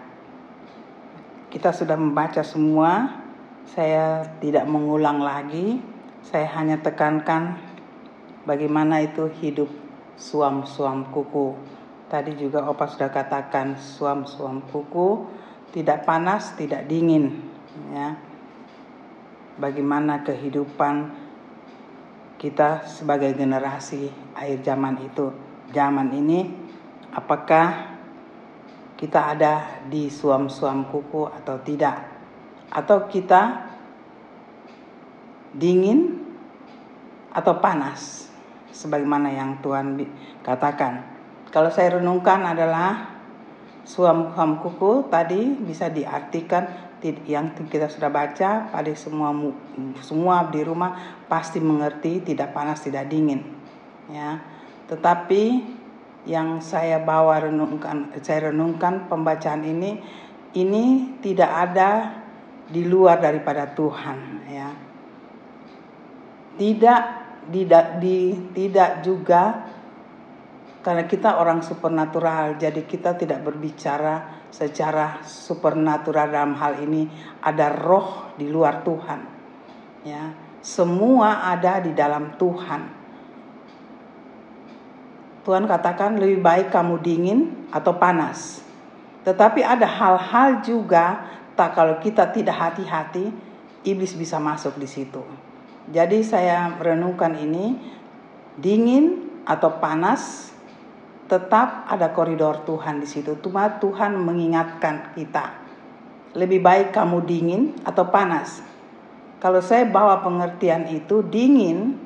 Kita 1.47 1.71
sudah 1.71 1.95
membaca 1.95 2.43
semua 2.43 3.23
Saya 3.65 4.21
tidak 4.45 4.69
mengulang 4.69 5.25
lagi, 5.25 5.81
saya 6.21 6.45
hanya 6.53 6.85
tekankan 6.85 7.57
bagaimana 8.45 9.01
itu 9.05 9.29
hidup 9.41 9.69
suam-suam 10.15 11.11
kuku. 11.11 11.57
Tadi 12.09 12.39
juga 12.39 12.63
Opa 12.69 12.87
sudah 12.87 13.11
katakan 13.11 13.75
suam-suam 13.81 14.63
kuku 14.71 15.27
tidak 15.75 16.07
panas, 16.07 16.55
tidak 16.55 16.87
dingin, 16.87 17.43
ya. 17.91 18.15
Bagaimana 19.59 20.23
kehidupan 20.23 21.11
kita 22.39 22.87
sebagai 22.87 23.35
generasi 23.35 24.07
akhir 24.39 24.63
zaman 24.63 25.03
itu, 25.03 25.35
zaman 25.75 26.15
ini, 26.15 26.47
apakah 27.11 27.99
kita 28.95 29.35
ada 29.35 29.83
di 29.91 30.07
suam-suam 30.07 30.87
kuku 30.87 31.27
atau 31.27 31.59
tidak, 31.67 32.07
atau 32.71 33.11
kita 33.11 33.67
dingin 35.55 36.23
atau 37.35 37.59
panas, 37.59 38.31
sebagaimana 38.75 39.31
yang 39.31 39.63
Tuhan 39.63 40.03
katakan. 40.43 41.15
Kalau 41.55 41.71
saya 41.71 42.03
renungkan 42.03 42.43
adalah 42.43 43.15
Suam 43.85 44.33
kuku 44.33 45.13
tadi 45.13 45.61
bisa 45.61 45.93
diartikan 45.93 46.65
yang 47.29 47.53
kita 47.69 47.85
sudah 47.85 48.09
baca 48.09 48.73
pada 48.73 48.93
semua 48.97 49.29
semua 50.01 50.49
di 50.49 50.65
rumah 50.65 51.21
pasti 51.29 51.61
mengerti 51.61 52.25
tidak 52.33 52.57
panas 52.57 52.81
tidak 52.81 53.13
dingin 53.13 53.45
ya 54.09 54.41
tetapi 54.89 55.61
yang 56.25 56.65
saya 56.65 56.97
bawa 57.05 57.45
renungkan 57.45 58.09
saya 58.25 58.49
renungkan 58.49 59.05
pembacaan 59.05 59.69
ini 59.69 60.01
ini 60.57 61.21
tidak 61.21 61.51
ada 61.53 61.91
di 62.73 62.89
luar 62.89 63.21
daripada 63.21 63.69
Tuhan 63.69 64.49
ya 64.49 64.73
tidak 66.57 67.24
tidak 67.53 68.01
di 68.01 68.33
tidak 68.53 69.05
juga 69.05 69.73
karena 70.85 71.09
kita 71.09 71.41
orang 71.41 71.65
supernatural, 71.65 72.61
jadi 72.61 72.85
kita 72.85 73.17
tidak 73.17 73.41
berbicara 73.41 74.45
secara 74.53 75.25
supernatural 75.25 76.29
dalam 76.29 76.53
hal 76.61 76.77
ini 76.85 77.09
ada 77.41 77.73
roh 77.73 78.37
di 78.37 78.53
luar 78.53 78.85
Tuhan. 78.85 79.21
Ya, 80.05 80.37
semua 80.61 81.49
ada 81.49 81.81
di 81.81 81.97
dalam 81.97 82.37
Tuhan. 82.37 82.83
Tuhan 85.41 85.65
katakan 85.65 86.21
lebih 86.21 86.45
baik 86.45 86.69
kamu 86.69 87.01
dingin 87.01 87.41
atau 87.73 87.97
panas. 87.97 88.61
Tetapi 89.25 89.65
ada 89.65 89.89
hal-hal 89.89 90.61
juga 90.61 91.33
tak 91.57 91.81
kalau 91.81 91.97
kita 91.97 92.29
tidak 92.29 92.61
hati-hati 92.61 93.33
iblis 93.89 94.13
bisa 94.13 94.37
masuk 94.37 94.77
di 94.77 94.85
situ. 94.85 95.25
Jadi 95.93 96.25
saya 96.25 96.73
merenungkan 96.73 97.37
ini 97.37 97.77
dingin 98.57 99.29
atau 99.45 99.77
panas 99.77 100.53
tetap 101.29 101.89
ada 101.89 102.13
koridor 102.13 102.65
Tuhan 102.65 103.01
di 103.01 103.09
situ. 103.09 103.37
Cuma 103.41 103.81
Tuhan 103.81 104.17
mengingatkan 104.17 105.13
kita. 105.13 105.61
Lebih 106.35 106.61
baik 106.65 106.89
kamu 106.97 107.25
dingin 107.25 107.63
atau 107.85 108.09
panas. 108.09 108.65
Kalau 109.39 109.61
saya 109.61 109.85
bawa 109.85 110.25
pengertian 110.25 110.89
itu 110.89 111.21
dingin, 111.21 112.01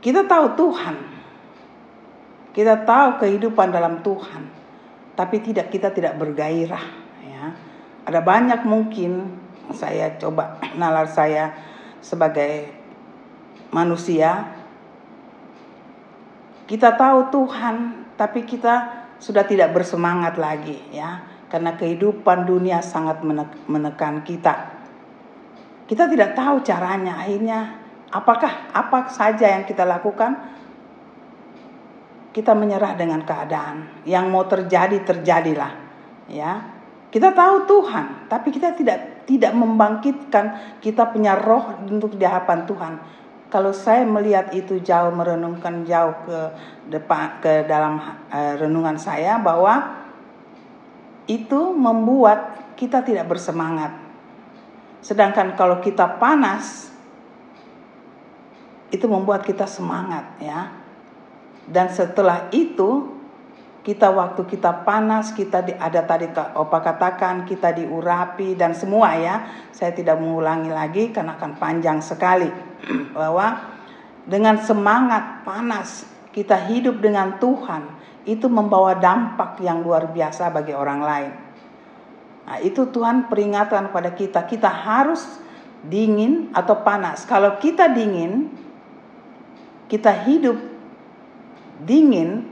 kita 0.00 0.24
tahu 0.24 0.56
Tuhan. 0.56 0.96
Kita 2.52 2.84
tahu 2.84 3.20
kehidupan 3.20 3.68
dalam 3.68 4.00
Tuhan. 4.00 4.48
Tapi 5.12 5.36
tidak 5.44 5.68
kita 5.68 5.92
tidak 5.92 6.16
bergairah 6.16 6.84
ya. 7.20 7.44
Ada 8.08 8.20
banyak 8.24 8.64
mungkin 8.64 9.28
saya 9.76 10.16
coba 10.18 10.58
nalar 10.74 11.06
saya 11.06 11.52
sebagai 12.02 12.68
manusia 13.70 14.52
kita 16.66 16.94
tahu 16.98 17.30
Tuhan 17.30 18.06
tapi 18.18 18.44
kita 18.44 19.02
sudah 19.22 19.46
tidak 19.46 19.70
bersemangat 19.70 20.34
lagi 20.34 20.78
ya. 20.90 21.30
Karena 21.46 21.76
kehidupan 21.76 22.48
dunia 22.48 22.80
sangat 22.80 23.20
menekan 23.68 24.24
kita. 24.24 24.72
Kita 25.84 26.08
tidak 26.08 26.32
tahu 26.32 26.64
caranya. 26.64 27.20
Akhirnya 27.20 27.76
apakah 28.08 28.72
apa 28.72 29.12
saja 29.12 29.52
yang 29.52 29.68
kita 29.68 29.84
lakukan? 29.84 30.32
Kita 32.32 32.56
menyerah 32.56 32.96
dengan 32.96 33.20
keadaan. 33.20 34.00
Yang 34.08 34.24
mau 34.32 34.48
terjadi 34.48 34.96
terjadilah 35.04 35.72
ya 36.32 36.71
kita 37.12 37.36
tahu 37.36 37.68
Tuhan 37.68 38.26
tapi 38.26 38.48
kita 38.48 38.72
tidak 38.72 39.28
tidak 39.28 39.52
membangkitkan 39.52 40.80
kita 40.80 41.12
punya 41.12 41.36
roh 41.36 41.76
untuk 41.84 42.16
di 42.16 42.24
hadapan 42.24 42.64
Tuhan 42.64 42.94
kalau 43.52 43.76
saya 43.76 44.08
melihat 44.08 44.48
itu 44.56 44.80
jauh 44.80 45.12
merenungkan 45.12 45.84
jauh 45.84 46.24
ke 46.24 46.38
depan 46.88 47.36
ke 47.44 47.68
dalam 47.68 48.00
uh, 48.32 48.56
renungan 48.56 48.96
saya 48.96 49.36
bahwa 49.36 50.02
itu 51.28 51.76
membuat 51.76 52.72
kita 52.74 53.04
tidak 53.04 53.28
bersemangat. 53.28 53.92
Sedangkan 55.04 55.54
kalau 55.54 55.78
kita 55.84 56.18
panas 56.18 56.90
itu 58.88 59.04
membuat 59.04 59.44
kita 59.44 59.68
semangat 59.68 60.32
ya. 60.40 60.72
Dan 61.68 61.92
setelah 61.92 62.50
itu 62.50 63.20
kita 63.82 64.14
waktu 64.14 64.46
kita 64.46 64.86
panas 64.86 65.34
kita 65.34 65.66
di, 65.66 65.74
ada 65.74 66.06
tadi 66.06 66.30
opa 66.30 66.78
katakan 66.78 67.42
kita 67.42 67.74
diurapi 67.74 68.54
dan 68.54 68.78
semua 68.78 69.18
ya. 69.18 69.42
Saya 69.74 69.90
tidak 69.90 70.22
mengulangi 70.22 70.70
lagi 70.70 71.10
karena 71.10 71.34
akan 71.34 71.58
panjang 71.58 71.98
sekali. 71.98 72.46
Bahwa 73.18 73.58
dengan 74.22 74.62
semangat 74.62 75.42
panas 75.42 76.06
kita 76.30 76.70
hidup 76.70 77.02
dengan 77.02 77.42
Tuhan 77.42 77.90
itu 78.22 78.46
membawa 78.46 78.94
dampak 78.94 79.58
yang 79.58 79.82
luar 79.82 80.14
biasa 80.14 80.54
bagi 80.54 80.70
orang 80.70 81.00
lain. 81.02 81.32
Nah 82.46 82.58
itu 82.62 82.86
Tuhan 82.86 83.26
peringatkan 83.26 83.90
pada 83.90 84.14
kita. 84.14 84.46
Kita 84.46 84.70
harus 84.70 85.26
dingin 85.82 86.54
atau 86.54 86.86
panas. 86.86 87.26
Kalau 87.26 87.58
kita 87.58 87.90
dingin 87.90 88.46
kita 89.90 90.22
hidup 90.22 90.54
dingin 91.82 92.51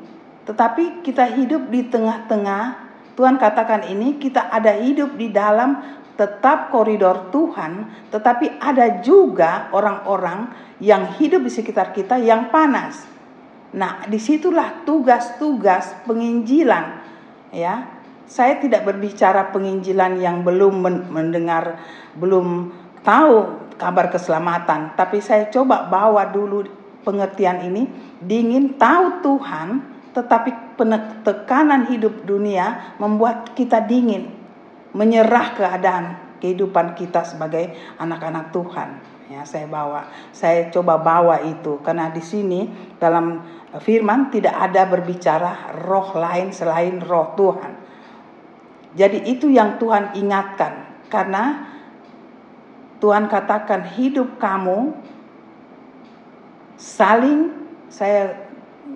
tetapi 0.50 1.06
kita 1.06 1.30
hidup 1.38 1.70
di 1.70 1.86
tengah-tengah, 1.86 2.90
Tuhan 3.14 3.38
katakan 3.38 3.86
ini 3.86 4.18
kita 4.18 4.50
ada 4.50 4.74
hidup 4.74 5.14
di 5.14 5.30
dalam 5.30 5.78
tetap 6.18 6.74
koridor 6.74 7.30
Tuhan, 7.30 7.86
tetapi 8.10 8.58
ada 8.58 8.98
juga 8.98 9.70
orang-orang 9.70 10.50
yang 10.82 11.06
hidup 11.22 11.46
di 11.46 11.54
sekitar 11.54 11.94
kita 11.94 12.18
yang 12.18 12.50
panas. 12.50 13.06
Nah, 13.78 14.02
di 14.10 14.18
situlah 14.18 14.82
tugas-tugas 14.82 15.94
penginjilan, 16.02 16.98
ya. 17.54 18.02
Saya 18.26 18.58
tidak 18.58 18.90
berbicara 18.90 19.54
penginjilan 19.54 20.18
yang 20.18 20.42
belum 20.42 20.82
mendengar, 21.14 21.78
belum 22.18 22.74
tahu 23.06 23.34
kabar 23.78 24.10
keselamatan, 24.10 24.98
tapi 24.98 25.22
saya 25.22 25.46
coba 25.46 25.86
bawa 25.86 26.26
dulu 26.26 26.66
pengertian 27.06 27.62
ini, 27.70 27.86
dingin 28.18 28.74
tahu 28.74 29.22
Tuhan, 29.22 29.99
tetapi 30.10 30.76
tekanan 31.22 31.86
hidup 31.86 32.26
dunia 32.26 32.96
membuat 32.98 33.54
kita 33.54 33.84
dingin, 33.86 34.34
menyerah 34.90 35.54
keadaan 35.54 36.04
kehidupan 36.42 36.98
kita 36.98 37.22
sebagai 37.22 37.70
anak-anak 38.00 38.50
Tuhan. 38.50 38.90
Ya, 39.30 39.46
saya 39.46 39.70
bawa, 39.70 40.10
saya 40.34 40.74
coba 40.74 40.98
bawa 40.98 41.38
itu 41.46 41.78
karena 41.86 42.10
di 42.10 42.18
sini 42.18 42.66
dalam 42.98 43.38
firman 43.78 44.26
tidak 44.34 44.58
ada 44.58 44.90
berbicara 44.90 45.78
roh 45.86 46.18
lain 46.18 46.50
selain 46.50 46.98
roh 46.98 47.38
Tuhan. 47.38 47.72
Jadi 48.98 49.30
itu 49.30 49.46
yang 49.46 49.78
Tuhan 49.78 50.18
ingatkan 50.18 51.06
karena 51.06 51.70
Tuhan 52.98 53.30
katakan 53.30 53.86
hidup 53.94 54.42
kamu 54.42 54.98
saling 56.74 57.54
saya 57.86 58.49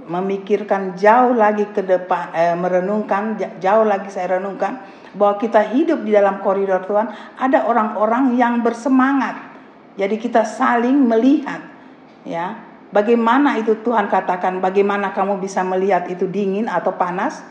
memikirkan 0.04 0.98
jauh 0.98 1.32
lagi 1.32 1.64
ke 1.72 1.80
depan, 1.80 2.34
eh, 2.36 2.54
merenungkan 2.58 3.38
jauh 3.58 3.86
lagi 3.88 4.12
saya 4.12 4.36
renungkan 4.36 4.84
bahwa 5.14 5.40
kita 5.40 5.72
hidup 5.72 6.02
di 6.02 6.12
dalam 6.12 6.42
koridor 6.42 6.84
Tuhan, 6.84 7.08
ada 7.38 7.64
orang-orang 7.64 8.34
yang 8.36 8.60
bersemangat. 8.60 9.38
Jadi 9.94 10.18
kita 10.18 10.42
saling 10.42 11.06
melihat, 11.06 11.62
ya. 12.26 12.58
Bagaimana 12.94 13.58
itu 13.58 13.82
Tuhan 13.82 14.06
katakan, 14.06 14.62
bagaimana 14.62 15.10
kamu 15.10 15.42
bisa 15.42 15.66
melihat 15.66 16.06
itu 16.06 16.30
dingin 16.30 16.70
atau 16.70 16.94
panas? 16.94 17.42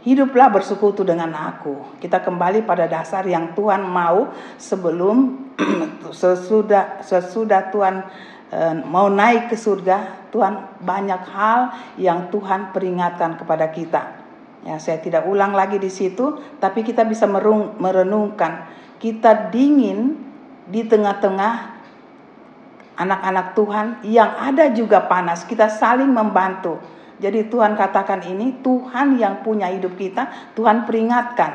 Hiduplah 0.00 0.48
bersekutu 0.48 1.02
dengan 1.04 1.34
aku. 1.34 1.98
Kita 2.00 2.22
kembali 2.22 2.64
pada 2.64 2.86
dasar 2.86 3.26
yang 3.26 3.52
Tuhan 3.52 3.84
mau 3.84 4.32
sebelum 4.56 5.50
sesudah 6.20 7.04
sesudah 7.04 7.68
Tuhan 7.68 8.08
mau 8.86 9.06
naik 9.06 9.50
ke 9.52 9.56
surga, 9.56 10.28
Tuhan 10.34 10.82
banyak 10.82 11.22
hal 11.30 11.60
yang 11.98 12.30
Tuhan 12.34 12.74
peringatkan 12.74 13.38
kepada 13.38 13.70
kita. 13.70 14.02
Ya, 14.60 14.76
saya 14.76 15.00
tidak 15.00 15.24
ulang 15.24 15.56
lagi 15.56 15.80
di 15.80 15.88
situ, 15.88 16.36
tapi 16.60 16.84
kita 16.84 17.06
bisa 17.06 17.24
merung, 17.24 17.78
merenungkan. 17.80 18.68
Kita 19.00 19.48
dingin 19.48 20.20
di 20.68 20.84
tengah-tengah 20.84 21.80
anak-anak 23.00 23.56
Tuhan 23.56 23.86
yang 24.04 24.36
ada 24.36 24.68
juga 24.76 25.08
panas. 25.08 25.48
Kita 25.48 25.72
saling 25.72 26.12
membantu. 26.12 26.76
Jadi 27.20 27.48
Tuhan 27.48 27.76
katakan 27.76 28.24
ini 28.28 28.60
Tuhan 28.60 29.16
yang 29.16 29.40
punya 29.40 29.72
hidup 29.72 29.96
kita, 29.96 30.52
Tuhan 30.52 30.84
peringatkan. 30.84 31.52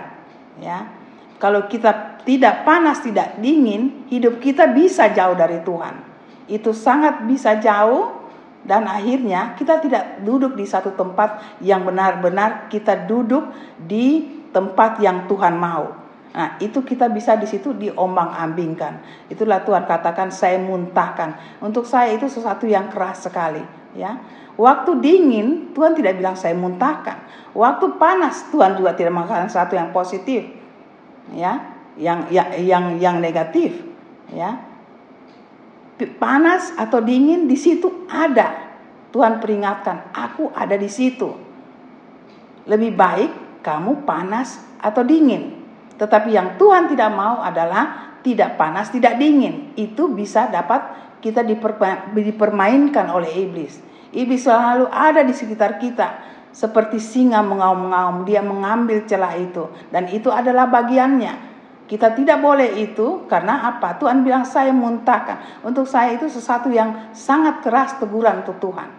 Ya. 0.58 0.90
Kalau 1.38 1.70
kita 1.70 2.24
tidak 2.26 2.66
panas, 2.66 3.06
tidak 3.06 3.38
dingin, 3.38 4.10
hidup 4.10 4.42
kita 4.42 4.72
bisa 4.74 5.14
jauh 5.14 5.38
dari 5.38 5.62
Tuhan. 5.62 6.15
Itu 6.46 6.72
sangat 6.72 7.26
bisa 7.26 7.58
jauh 7.58 8.26
dan 8.66 8.90
akhirnya 8.90 9.54
kita 9.54 9.78
tidak 9.78 10.26
duduk 10.26 10.58
di 10.58 10.66
satu 10.66 10.98
tempat 10.98 11.62
yang 11.62 11.86
benar-benar 11.86 12.66
kita 12.74 13.06
duduk 13.06 13.54
di 13.78 14.26
tempat 14.50 14.98
yang 14.98 15.30
Tuhan 15.30 15.54
mau. 15.54 15.94
Nah, 16.36 16.60
itu 16.60 16.84
kita 16.84 17.08
bisa 17.08 17.40
di 17.40 17.48
situ 17.48 17.72
diombang-ambingkan. 17.72 19.00
Itulah 19.32 19.64
Tuhan 19.64 19.88
katakan 19.88 20.34
saya 20.34 20.60
muntahkan. 20.60 21.62
Untuk 21.64 21.88
saya 21.88 22.12
itu 22.12 22.28
sesuatu 22.28 22.68
yang 22.68 22.92
keras 22.92 23.24
sekali, 23.24 23.64
ya. 23.96 24.20
Waktu 24.60 25.00
dingin 25.00 25.72
Tuhan 25.72 25.96
tidak 25.96 26.20
bilang 26.20 26.36
saya 26.36 26.52
muntahkan. 26.58 27.24
Waktu 27.56 27.96
panas 27.96 28.52
Tuhan 28.52 28.76
juga 28.76 28.92
tidak 29.00 29.16
mengatakan 29.16 29.48
sesuatu 29.48 29.80
yang 29.80 29.96
positif. 29.96 30.44
Ya, 31.32 31.72
yang 31.96 32.28
yang 32.28 32.52
yang, 32.60 32.86
yang 33.00 33.16
negatif, 33.24 33.80
ya 34.28 34.75
panas 36.20 36.76
atau 36.76 37.00
dingin 37.00 37.48
di 37.48 37.56
situ 37.56 38.08
ada. 38.12 38.68
Tuhan 39.16 39.40
peringatkan, 39.40 40.12
aku 40.12 40.52
ada 40.52 40.76
di 40.76 40.92
situ. 40.92 41.32
Lebih 42.68 42.92
baik 43.00 43.32
kamu 43.64 44.04
panas 44.04 44.60
atau 44.84 45.08
dingin. 45.08 45.56
Tetapi 45.96 46.36
yang 46.36 46.60
Tuhan 46.60 46.92
tidak 46.92 47.16
mau 47.16 47.40
adalah 47.40 48.20
tidak 48.20 48.60
panas, 48.60 48.92
tidak 48.92 49.16
dingin. 49.16 49.72
Itu 49.80 50.12
bisa 50.12 50.52
dapat 50.52 50.84
kita 51.24 51.48
dipermainkan 52.12 53.08
oleh 53.08 53.48
iblis. 53.48 53.80
Iblis 54.12 54.44
selalu 54.44 54.92
ada 54.92 55.24
di 55.24 55.32
sekitar 55.32 55.80
kita. 55.80 56.36
Seperti 56.52 57.00
singa 57.00 57.40
mengaum-ngaum, 57.40 58.28
dia 58.28 58.44
mengambil 58.44 59.08
celah 59.08 59.36
itu. 59.40 59.72
Dan 59.92 60.12
itu 60.12 60.28
adalah 60.28 60.68
bagiannya. 60.68 61.55
Kita 61.86 62.18
tidak 62.18 62.42
boleh 62.42 62.82
itu 62.82 63.30
karena 63.30 63.70
apa? 63.70 64.02
Tuhan 64.02 64.26
bilang 64.26 64.42
saya 64.42 64.74
muntahkan. 64.74 65.62
Untuk 65.62 65.86
saya 65.86 66.18
itu 66.18 66.26
sesuatu 66.26 66.74
yang 66.74 67.14
sangat 67.14 67.62
keras 67.62 68.02
teguran 68.02 68.42
untuk 68.42 68.58
Tuhan. 68.58 68.90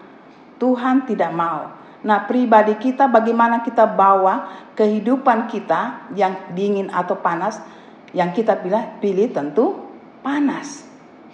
Tuhan 0.62 1.02
tidak 1.02 1.34
mau. 1.34 1.74
Nah, 2.06 2.22
pribadi 2.30 2.78
kita 2.78 3.10
bagaimana 3.10 3.66
kita 3.66 3.90
bawa 3.90 4.70
kehidupan 4.78 5.50
kita 5.50 6.12
yang 6.14 6.54
dingin 6.54 6.86
atau 6.86 7.18
panas 7.18 7.58
yang 8.14 8.30
kita 8.30 8.62
pilih 8.62 9.02
pilih 9.02 9.34
tentu 9.34 9.74
panas. 10.22 10.86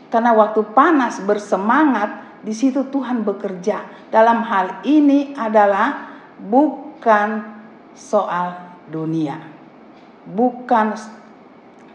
Karena 0.08 0.32
waktu 0.32 0.64
panas 0.72 1.20
bersemangat 1.20 2.40
di 2.40 2.56
situ 2.56 2.88
Tuhan 2.88 3.28
bekerja. 3.28 4.08
Dalam 4.08 4.40
hal 4.48 4.80
ini 4.88 5.36
adalah 5.36 6.08
bukan 6.40 7.60
soal 7.92 8.80
dunia. 8.88 9.36
Bukan 10.24 10.96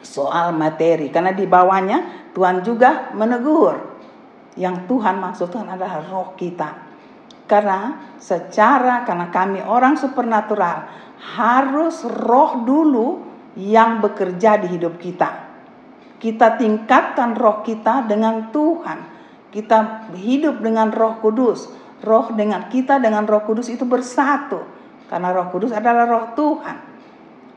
soal 0.07 0.55
materi 0.55 1.11
karena 1.11 1.35
di 1.35 1.43
bawahnya 1.43 2.31
Tuhan 2.31 2.63
juga 2.63 3.11
menegur. 3.11 3.99
Yang 4.57 4.89
Tuhan 4.89 5.21
maksudkan 5.21 5.69
adalah 5.69 6.01
roh 6.07 6.33
kita. 6.33 6.87
Karena 7.45 8.11
secara 8.17 9.05
karena 9.05 9.29
kami 9.29 9.61
orang 9.61 9.93
supernatural 9.99 10.89
harus 11.37 12.01
roh 12.03 12.65
dulu 12.65 13.07
yang 13.53 14.01
bekerja 14.01 14.57
di 14.57 14.73
hidup 14.73 14.97
kita. 14.97 15.45
Kita 16.17 16.57
tingkatkan 16.57 17.37
roh 17.37 17.61
kita 17.61 18.09
dengan 18.09 18.49
Tuhan. 18.49 19.17
Kita 19.53 20.09
hidup 20.17 20.59
dengan 20.59 20.89
Roh 20.91 21.21
Kudus. 21.21 21.71
Roh 22.03 22.33
dengan 22.33 22.67
kita 22.69 22.97
dengan 23.01 23.25
Roh 23.25 23.45
Kudus 23.45 23.69
itu 23.69 23.85
bersatu. 23.85 24.59
Karena 25.07 25.31
Roh 25.31 25.47
Kudus 25.53 25.71
adalah 25.71 26.03
roh 26.03 26.25
Tuhan. 26.35 26.86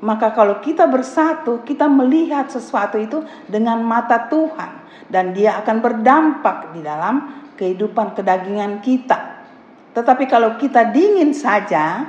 Maka 0.01 0.33
kalau 0.33 0.65
kita 0.65 0.89
bersatu, 0.89 1.61
kita 1.61 1.85
melihat 1.85 2.49
sesuatu 2.49 2.97
itu 2.97 3.21
dengan 3.45 3.85
mata 3.85 4.29
Tuhan 4.33 4.81
dan 5.13 5.37
dia 5.37 5.61
akan 5.61 5.77
berdampak 5.85 6.73
di 6.73 6.81
dalam 6.81 7.45
kehidupan 7.61 8.17
kedagingan 8.17 8.81
kita. 8.81 9.45
Tetapi 9.93 10.25
kalau 10.25 10.57
kita 10.57 10.89
dingin 10.89 11.37
saja, 11.37 12.09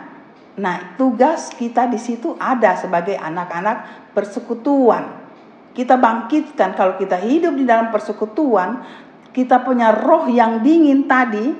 nah 0.55 0.95
tugas 0.95 1.51
kita 1.51 1.91
di 1.91 1.99
situ 1.99 2.37
ada 2.39 2.79
sebagai 2.79 3.19
anak-anak 3.19 4.11
persekutuan. 4.15 5.19
Kita 5.75 5.99
bangkitkan 5.99 6.75
kalau 6.79 6.95
kita 6.95 7.19
hidup 7.19 7.59
di 7.59 7.67
dalam 7.67 7.91
persekutuan, 7.91 8.87
kita 9.35 9.63
punya 9.63 9.91
roh 9.91 10.31
yang 10.31 10.63
dingin 10.63 11.07
tadi, 11.07 11.51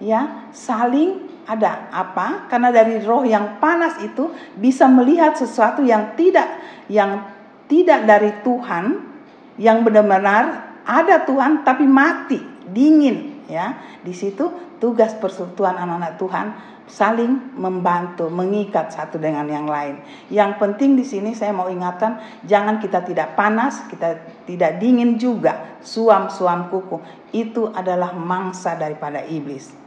ya 0.00 0.48
saling 0.52 1.23
ada 1.44 1.92
apa? 1.92 2.48
Karena 2.48 2.72
dari 2.72 3.00
roh 3.04 3.24
yang 3.24 3.60
panas 3.60 4.00
itu 4.00 4.32
bisa 4.56 4.88
melihat 4.88 5.36
sesuatu 5.36 5.84
yang 5.84 6.16
tidak 6.16 6.48
yang 6.88 7.24
tidak 7.68 8.04
dari 8.04 8.30
Tuhan, 8.44 8.84
yang 9.56 9.84
benar-benar 9.84 10.76
ada 10.84 11.24
Tuhan 11.24 11.64
tapi 11.64 11.88
mati, 11.88 12.40
dingin 12.68 13.48
ya. 13.48 13.76
Di 14.04 14.12
situ 14.12 14.76
tugas 14.80 15.16
persekutuan 15.16 15.80
anak-anak 15.80 16.14
Tuhan 16.20 16.46
saling 16.84 17.56
membantu, 17.56 18.28
mengikat 18.28 18.92
satu 18.92 19.16
dengan 19.16 19.48
yang 19.48 19.64
lain. 19.64 20.04
Yang 20.28 20.60
penting 20.60 21.00
di 21.00 21.04
sini 21.04 21.32
saya 21.32 21.56
mau 21.56 21.72
ingatkan, 21.72 22.20
jangan 22.44 22.76
kita 22.76 23.00
tidak 23.00 23.32
panas, 23.32 23.88
kita 23.88 24.20
tidak 24.44 24.76
dingin 24.76 25.16
juga, 25.16 25.80
suam-suam 25.80 26.68
kuku. 26.68 27.00
Itu 27.32 27.72
adalah 27.72 28.12
mangsa 28.12 28.76
daripada 28.76 29.24
iblis. 29.24 29.83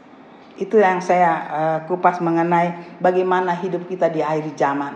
Itu 0.57 0.81
yang 0.81 0.99
saya 0.99 1.31
uh, 1.47 1.79
kupas 1.85 2.17
mengenai 2.17 2.97
bagaimana 2.97 3.53
hidup 3.53 3.85
kita 3.85 4.09
di 4.09 4.25
akhir 4.25 4.57
zaman. 4.57 4.93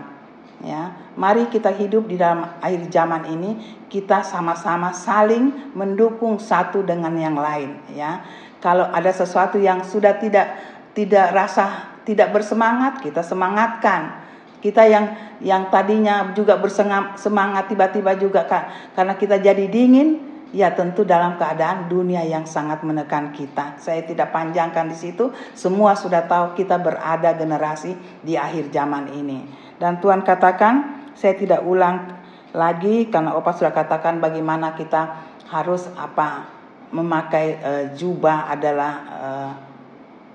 Ya, 0.62 0.94
mari 1.18 1.50
kita 1.50 1.74
hidup 1.74 2.06
di 2.06 2.14
dalam 2.14 2.46
akhir 2.62 2.86
zaman 2.86 3.26
ini 3.34 3.82
kita 3.90 4.22
sama-sama 4.22 4.94
saling 4.94 5.74
mendukung 5.74 6.38
satu 6.38 6.86
dengan 6.86 7.10
yang 7.18 7.34
lain. 7.34 7.82
Ya, 7.94 8.22
kalau 8.62 8.86
ada 8.86 9.10
sesuatu 9.10 9.58
yang 9.58 9.82
sudah 9.82 10.22
tidak 10.22 10.54
tidak 10.94 11.34
rasa 11.34 11.90
tidak 12.06 12.30
bersemangat 12.30 13.02
kita 13.02 13.26
semangatkan. 13.26 14.22
Kita 14.62 14.86
yang 14.86 15.10
yang 15.42 15.74
tadinya 15.74 16.30
juga 16.30 16.54
bersemangat 16.54 17.66
tiba-tiba 17.66 18.14
juga 18.14 18.46
karena 18.94 19.18
kita 19.18 19.42
jadi 19.42 19.66
dingin 19.66 20.31
Ya 20.52 20.68
tentu 20.76 21.08
dalam 21.08 21.40
keadaan 21.40 21.88
dunia 21.88 22.20
yang 22.28 22.44
sangat 22.44 22.84
menekan 22.84 23.32
kita. 23.32 23.80
Saya 23.80 24.04
tidak 24.04 24.36
panjangkan 24.36 24.92
di 24.92 24.96
situ. 24.96 25.32
Semua 25.56 25.96
sudah 25.96 26.28
tahu 26.28 26.52
kita 26.52 26.76
berada 26.76 27.32
generasi 27.32 27.96
di 28.20 28.36
akhir 28.36 28.68
zaman 28.68 29.08
ini. 29.16 29.48
Dan 29.80 29.96
Tuhan 30.04 30.20
katakan, 30.20 31.08
saya 31.16 31.32
tidak 31.40 31.64
ulang 31.64 32.20
lagi 32.52 33.08
karena 33.08 33.32
Opa 33.32 33.56
sudah 33.56 33.72
katakan 33.72 34.20
bagaimana 34.20 34.76
kita 34.76 35.32
harus 35.48 35.88
apa 35.96 36.48
memakai 36.92 37.46
uh, 37.60 37.84
jubah 37.96 38.52
adalah 38.52 38.92
uh, 39.08 39.52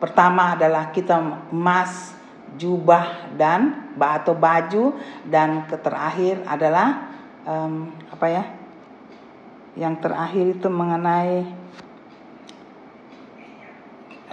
pertama 0.02 0.58
adalah 0.58 0.90
kita 0.90 1.46
emas 1.54 2.18
jubah 2.58 3.34
dan 3.38 3.94
atau 3.98 4.34
baju 4.34 4.98
dan 5.30 5.70
terakhir 5.70 6.42
adalah 6.50 7.14
um, 7.46 7.94
apa 8.10 8.26
ya 8.30 8.44
yang 9.78 10.02
terakhir 10.02 10.58
itu 10.58 10.68
mengenai 10.68 11.46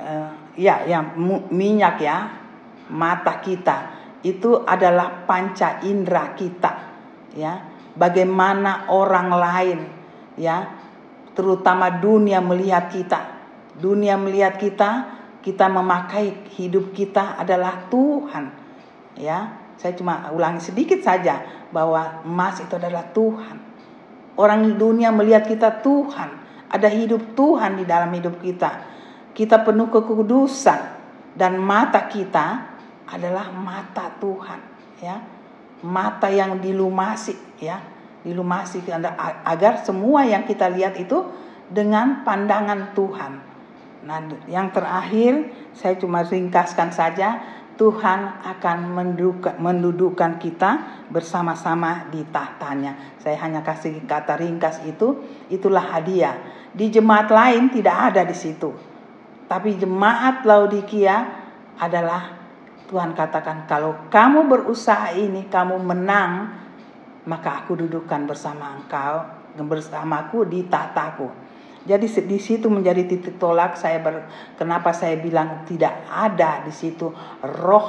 uh, 0.01 0.31
ya 0.57 0.89
yang 0.89 1.13
minyak 1.53 2.01
ya 2.01 2.17
mata 2.89 3.45
kita. 3.45 3.93
Itu 4.25 4.65
adalah 4.65 5.29
panca 5.29 5.85
indera 5.85 6.33
kita 6.33 6.73
ya. 7.37 7.61
Bagaimana 7.95 8.91
orang 8.91 9.29
lain 9.31 9.79
ya 10.41 10.65
terutama 11.37 11.93
dunia 11.93 12.41
melihat 12.41 12.89
kita. 12.89 13.21
Dunia 13.77 14.17
melihat 14.17 14.57
kita 14.57 15.21
kita 15.45 15.69
memakai 15.69 16.49
hidup 16.57 16.97
kita 16.97 17.37
adalah 17.37 17.85
Tuhan 17.93 18.49
ya. 19.21 19.61
Saya 19.77 19.93
cuma 19.93 20.33
ulangi 20.33 20.65
sedikit 20.65 21.05
saja 21.05 21.45
bahwa 21.69 22.25
emas 22.25 22.65
itu 22.65 22.73
adalah 22.81 23.05
Tuhan 23.13 23.74
Orang 24.35 24.75
dunia 24.75 25.15
melihat 25.15 25.47
kita 25.47 25.83
Tuhan, 25.83 26.31
ada 26.67 26.89
hidup 26.91 27.39
Tuhan 27.39 27.79
di 27.79 27.85
dalam 27.87 28.11
hidup 28.11 28.43
kita. 28.43 28.83
Kita 29.31 29.63
penuh 29.63 29.91
kekudusan 29.91 30.81
dan 31.39 31.59
mata 31.59 32.11
kita 32.11 32.75
adalah 33.07 33.51
mata 33.55 34.11
Tuhan, 34.19 34.61
ya. 34.99 35.17
Mata 35.85 36.33
yang 36.33 36.59
dilumasi, 36.59 37.63
ya. 37.63 37.79
Dilumasi 38.25 38.83
agar 39.45 39.85
semua 39.85 40.25
yang 40.25 40.49
kita 40.49 40.67
lihat 40.73 40.97
itu 40.99 41.29
dengan 41.69 42.25
pandangan 42.25 42.97
Tuhan. 42.97 43.33
Nah, 44.05 44.21
yang 44.51 44.69
terakhir 44.69 45.53
saya 45.73 45.97
cuma 45.97 46.25
ringkaskan 46.25 46.93
saja 46.93 47.41
Tuhan 47.75 48.47
akan 48.47 48.79
mendudukan, 49.59 50.39
kita 50.39 51.03
bersama-sama 51.11 52.07
di 52.09 52.23
tahtanya. 52.31 53.19
Saya 53.19 53.39
hanya 53.43 53.67
kasih 53.67 54.07
kata 54.07 54.39
ringkas 54.39 54.87
itu, 54.87 55.27
itulah 55.51 55.83
hadiah. 55.83 56.39
Di 56.71 56.91
jemaat 56.91 57.31
lain 57.31 57.71
tidak 57.75 58.15
ada 58.15 58.23
di 58.23 58.35
situ. 58.35 58.71
Tapi 59.51 59.75
jemaat 59.75 60.47
Laodikia 60.47 61.17
adalah 61.79 62.35
Tuhan 62.87 63.13
katakan 63.13 63.67
kalau 63.67 64.07
kamu 64.07 64.47
berusaha 64.47 65.11
ini 65.17 65.51
kamu 65.51 65.83
menang 65.83 66.63
maka 67.25 67.65
aku 67.65 67.75
dudukkan 67.81 68.29
bersama 68.29 68.77
engkau 68.77 69.45
bersamaku 69.63 70.51
di 70.51 70.67
tahtaku. 70.67 71.44
Jadi 71.85 72.09
di 72.25 72.41
situ 72.41 72.73
menjadi 72.73 73.05
titik 73.05 73.37
tolak 73.37 73.77
saya 73.77 74.01
ber, 74.01 74.25
kenapa 74.57 74.97
saya 74.97 75.21
bilang 75.21 75.69
tidak 75.69 76.09
ada 76.09 76.65
di 76.65 76.73
situ 76.73 77.13
roh 77.45 77.89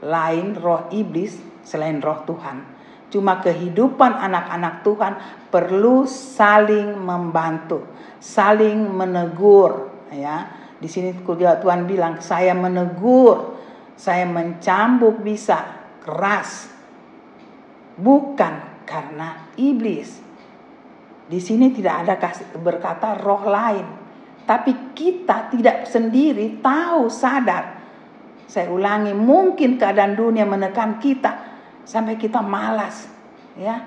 lain, 0.00 0.56
roh 0.56 0.88
iblis 0.88 1.36
selain 1.60 2.00
roh 2.00 2.24
Tuhan. 2.24 2.64
Cuma 3.12 3.44
kehidupan 3.44 4.16
anak-anak 4.16 4.80
Tuhan 4.80 5.12
perlu 5.52 6.08
saling 6.08 6.96
membantu, 6.96 7.84
saling 8.16 8.80
menegur 8.80 9.92
ya. 10.08 10.64
Di 10.80 10.88
sini 10.88 11.12
Tuhan 11.12 11.84
bilang 11.84 12.24
saya 12.24 12.56
menegur, 12.56 13.60
saya 13.92 14.24
mencambuk 14.24 15.20
bisa 15.20 15.84
keras. 16.00 16.72
Bukan 18.00 18.84
karena 18.88 19.52
iblis, 19.60 20.23
di 21.24 21.40
sini 21.40 21.72
tidak 21.72 21.94
ada 22.04 22.14
berkata 22.60 23.16
roh 23.16 23.48
lain. 23.48 23.86
Tapi 24.44 24.92
kita 24.92 25.48
tidak 25.48 25.88
sendiri 25.88 26.60
tahu, 26.60 27.08
sadar. 27.08 27.80
Saya 28.44 28.68
ulangi, 28.68 29.16
mungkin 29.16 29.80
keadaan 29.80 30.12
dunia 30.12 30.44
menekan 30.44 31.00
kita 31.00 31.32
sampai 31.88 32.20
kita 32.20 32.44
malas, 32.44 33.08
ya. 33.56 33.80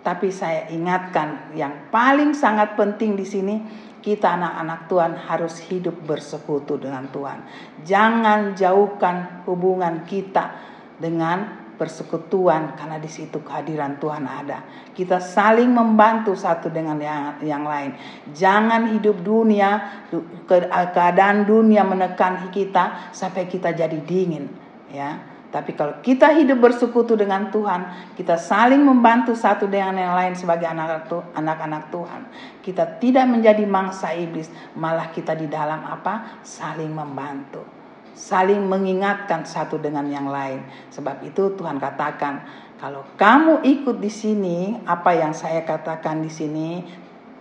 Tapi 0.00 0.32
saya 0.34 0.66
ingatkan 0.72 1.54
yang 1.54 1.92
paling 1.94 2.34
sangat 2.34 2.74
penting 2.74 3.14
di 3.14 3.22
sini 3.22 3.56
kita 4.00 4.32
anak-anak 4.32 4.80
Tuhan 4.88 5.12
harus 5.28 5.54
hidup 5.68 5.94
bersekutu 6.08 6.80
dengan 6.80 7.06
Tuhan. 7.12 7.38
Jangan 7.84 8.56
jauhkan 8.56 9.44
hubungan 9.44 10.08
kita 10.08 10.56
dengan 10.96 11.59
persekutuan 11.80 12.76
karena 12.76 13.00
di 13.00 13.08
situ 13.08 13.40
kehadiran 13.40 13.96
Tuhan 13.96 14.28
ada. 14.28 14.60
Kita 14.92 15.16
saling 15.16 15.72
membantu 15.72 16.36
satu 16.36 16.68
dengan 16.68 17.00
yang, 17.00 17.40
yang 17.40 17.64
lain. 17.64 17.96
Jangan 18.36 18.92
hidup 18.92 19.24
dunia 19.24 20.04
keadaan 20.44 21.48
dunia 21.48 21.80
menekan 21.80 22.52
kita 22.52 23.08
sampai 23.16 23.48
kita 23.48 23.72
jadi 23.72 23.96
dingin, 23.96 24.52
ya. 24.92 25.16
Tapi 25.50 25.74
kalau 25.74 25.98
kita 25.98 26.36
hidup 26.36 26.62
bersekutu 26.62 27.18
dengan 27.18 27.48
Tuhan, 27.48 28.12
kita 28.14 28.38
saling 28.38 28.84
membantu 28.84 29.34
satu 29.34 29.66
dengan 29.66 29.98
yang 29.98 30.14
lain 30.14 30.38
sebagai 30.38 30.68
anak-anak 30.68 31.90
Tuhan. 31.90 32.22
Kita 32.62 33.00
tidak 33.02 33.26
menjadi 33.26 33.66
mangsa 33.66 34.14
iblis, 34.14 34.46
malah 34.78 35.10
kita 35.10 35.34
di 35.34 35.50
dalam 35.50 35.82
apa? 35.82 36.38
Saling 36.46 36.94
membantu 36.94 37.79
saling 38.14 38.64
mengingatkan 38.66 39.46
satu 39.46 39.80
dengan 39.80 40.06
yang 40.08 40.28
lain. 40.28 40.62
Sebab 40.92 41.24
itu 41.24 41.54
Tuhan 41.56 41.80
katakan, 41.80 42.44
kalau 42.80 43.04
kamu 43.20 43.60
ikut 43.64 44.00
di 44.00 44.08
sini, 44.08 44.58
apa 44.88 45.12
yang 45.12 45.36
saya 45.36 45.64
katakan 45.64 46.24
di 46.24 46.32
sini, 46.32 46.80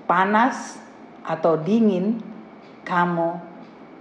panas 0.03 0.75
atau 1.23 1.55
dingin, 1.55 2.19
kamu 2.83 3.29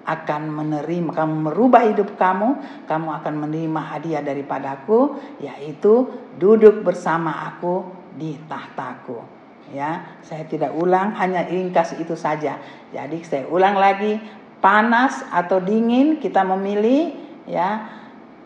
akan 0.09 0.43
menerima, 0.49 1.13
kamu 1.13 1.35
merubah 1.53 1.85
hidup 1.85 2.17
kamu, 2.17 2.57
kamu 2.89 3.09
akan 3.21 3.35
menerima 3.45 3.81
hadiah 3.93 4.25
daripadaku, 4.25 5.21
yaitu 5.45 6.09
duduk 6.41 6.81
bersama 6.81 7.53
aku 7.53 7.85
di 8.17 8.41
tahtaku. 8.49 9.21
Ya, 9.69 10.17
saya 10.25 10.49
tidak 10.49 10.73
ulang, 10.73 11.13
hanya 11.21 11.45
ringkas 11.45 11.93
itu 12.01 12.17
saja. 12.17 12.57
Jadi 12.89 13.21
saya 13.21 13.45
ulang 13.53 13.77
lagi, 13.77 14.17
panas 14.59 15.23
atau 15.31 15.63
dingin 15.63 16.19
kita 16.19 16.43
memilih 16.43 17.15
ya 17.47 17.99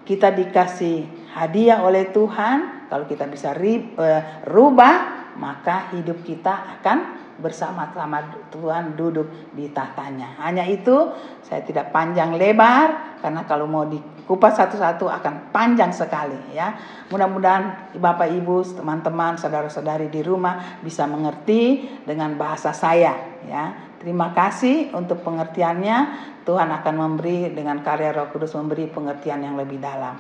kita 0.03 0.35
dikasih 0.35 1.07
hadiah 1.35 1.83
oleh 1.83 2.11
Tuhan. 2.11 2.89
Kalau 2.93 3.09
kita 3.09 3.25
bisa 3.25 3.57
rib, 3.57 3.97
uh, 3.97 4.45
rubah 4.45 5.25
maka 5.41 5.89
hidup 5.97 6.21
kita 6.21 6.53
akan 6.79 7.25
bersama-sama 7.41 8.45
Tuhan 8.53 8.93
duduk 8.93 9.57
di 9.57 9.73
tahtanya. 9.73 10.37
Hanya 10.45 10.69
itu 10.69 11.09
saya 11.41 11.65
tidak 11.65 11.89
panjang 11.89 12.37
lebar 12.37 13.19
karena 13.25 13.49
kalau 13.49 13.65
mau 13.65 13.89
dikupas 13.89 14.61
satu-satu 14.61 15.09
akan 15.09 15.49
panjang 15.49 15.89
sekali 15.89 16.53
ya. 16.53 16.77
Mudah-mudahan 17.09 17.97
Bapak 17.97 18.29
Ibu 18.29 18.77
teman-teman 18.77 19.41
saudara-saudari 19.41 20.13
di 20.13 20.21
rumah 20.21 20.85
bisa 20.85 21.09
mengerti 21.09 21.89
dengan 22.05 22.37
bahasa 22.37 22.77
saya 22.77 23.41
ya 23.49 23.92
Terima 24.03 24.35
kasih 24.35 24.91
untuk 24.99 25.23
pengertiannya. 25.23 25.99
Tuhan 26.43 26.75
akan 26.75 26.95
memberi 26.99 27.55
dengan 27.55 27.87
karya 27.87 28.11
Roh 28.11 28.35
Kudus 28.35 28.59
memberi 28.59 28.91
pengertian 28.91 29.47
yang 29.47 29.55
lebih 29.55 29.79
dalam. 29.79 30.19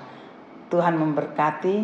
Tuhan 0.70 0.94
memberkati. 0.94 1.76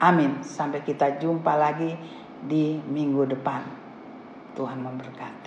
Amin. 0.00 0.40
Sampai 0.40 0.80
kita 0.80 1.20
jumpa 1.20 1.52
lagi 1.52 1.92
di 2.40 2.80
minggu 2.80 3.28
depan. 3.28 3.60
Tuhan 4.56 4.80
memberkati. 4.80 5.43